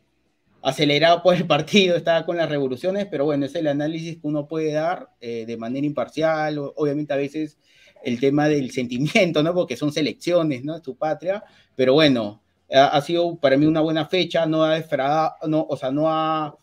[0.62, 4.46] acelerado por el partido, estaba con las revoluciones, pero bueno, es el análisis que uno
[4.48, 7.58] puede dar eh, de manera imparcial, obviamente a veces
[8.02, 9.54] el tema del sentimiento, ¿no?
[9.54, 10.76] Porque son selecciones, ¿no?
[10.76, 11.42] Es tu patria,
[11.74, 15.90] pero bueno, ha sido para mí una buena fecha, no ha defraudado, no, o sea,
[15.90, 16.56] no ha,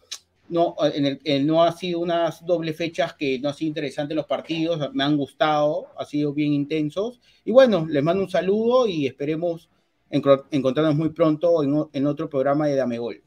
[0.51, 4.13] no, en el, en, no ha sido unas doble fechas que no ha sido interesante
[4.13, 7.19] los partidos, me han gustado, ha sido bien intensos.
[7.45, 9.69] Y bueno, les mando un saludo y esperemos
[10.09, 13.21] encontrarnos muy pronto en, en otro programa de Dame Gol.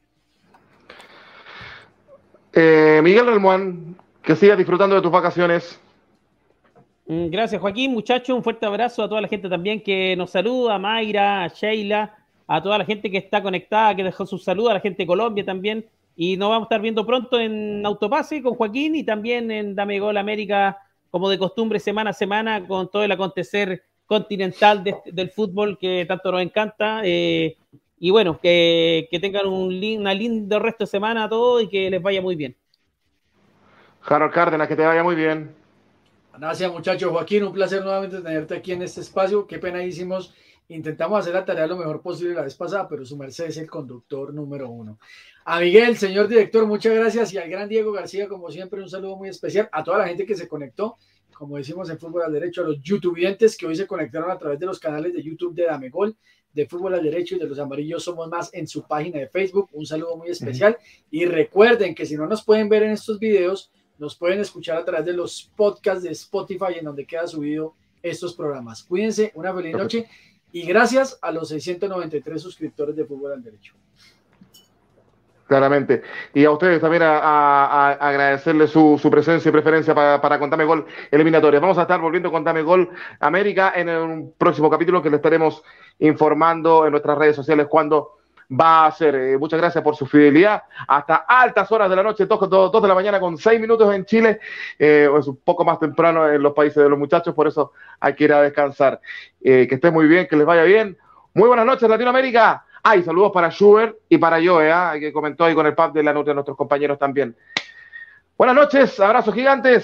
[2.52, 5.80] Eh, Miguel Relmuán, que sigas disfrutando de tus vacaciones.
[7.06, 7.92] Gracias, Joaquín.
[7.92, 11.48] Muchachos, un fuerte abrazo a toda la gente también que nos saluda, a Mayra, a
[11.48, 12.16] Sheila,
[12.46, 15.06] a toda la gente que está conectada, que dejó sus saludos, a la gente de
[15.06, 15.86] Colombia también.
[16.16, 19.98] Y nos vamos a estar viendo pronto en Autopase con Joaquín y también en Dame
[19.98, 20.78] Gol América,
[21.10, 26.04] como de costumbre, semana a semana, con todo el acontecer continental de, del fútbol que
[26.06, 27.00] tanto nos encanta.
[27.04, 27.56] Eh,
[27.98, 31.90] y bueno, que, que tengan un una lindo resto de semana a todos y que
[31.90, 32.56] les vaya muy bien.
[34.02, 35.54] Harold Cárdenas, que te vaya muy bien.
[36.36, 37.10] Gracias, muchachos.
[37.10, 39.46] Joaquín, un placer nuevamente tenerte aquí en este espacio.
[39.46, 40.34] Qué pena hicimos
[40.68, 43.68] Intentamos hacer la tarea lo mejor posible la vez pasada, pero su merced es el
[43.68, 44.98] conductor número uno.
[45.46, 47.34] A Miguel, señor director, muchas gracias.
[47.34, 49.68] Y al gran Diego García, como siempre, un saludo muy especial.
[49.72, 50.96] A toda la gente que se conectó,
[51.34, 54.58] como decimos en Fútbol al Derecho, a los youtubientes que hoy se conectaron a través
[54.58, 56.16] de los canales de YouTube de Dame Gol,
[56.50, 59.68] de Fútbol al Derecho y de los Amarillos Somos Más en su página de Facebook.
[59.72, 60.78] Un saludo muy especial.
[61.10, 64.84] Y recuerden que si no nos pueden ver en estos videos, nos pueden escuchar a
[64.86, 68.82] través de los podcasts de Spotify en donde queda subido estos programas.
[68.82, 70.06] Cuídense, una feliz noche
[70.52, 73.74] y gracias a los 693 suscriptores de Fútbol al Derecho.
[75.46, 76.02] Claramente.
[76.32, 80.38] Y a ustedes también a, a, a agradecerle su, su, presencia y preferencia para, para
[80.38, 81.60] Contame Gol eliminatorias.
[81.60, 82.88] Vamos a estar volviendo con Contame Gol
[83.20, 85.62] América en un próximo capítulo que le estaremos
[85.98, 88.18] informando en nuestras redes sociales cuando
[88.50, 89.14] va a ser.
[89.14, 90.62] Eh, muchas gracias por su fidelidad.
[90.88, 94.40] Hasta altas horas de la noche, 2, de la mañana con 6 minutos en Chile.
[94.78, 98.14] Eh, es un poco más temprano en los países de los muchachos, por eso hay
[98.14, 99.00] que ir a descansar.
[99.42, 100.96] Eh, que estén muy bien, que les vaya bien.
[101.34, 102.64] Muy buenas noches, Latinoamérica.
[102.86, 105.00] Ay, ah, saludos para Schubert y para Joe, ¿eh?
[105.00, 107.34] que comentó ahí con el pub de la noche de nuestros compañeros también.
[108.36, 109.82] Buenas noches, abrazos gigantes.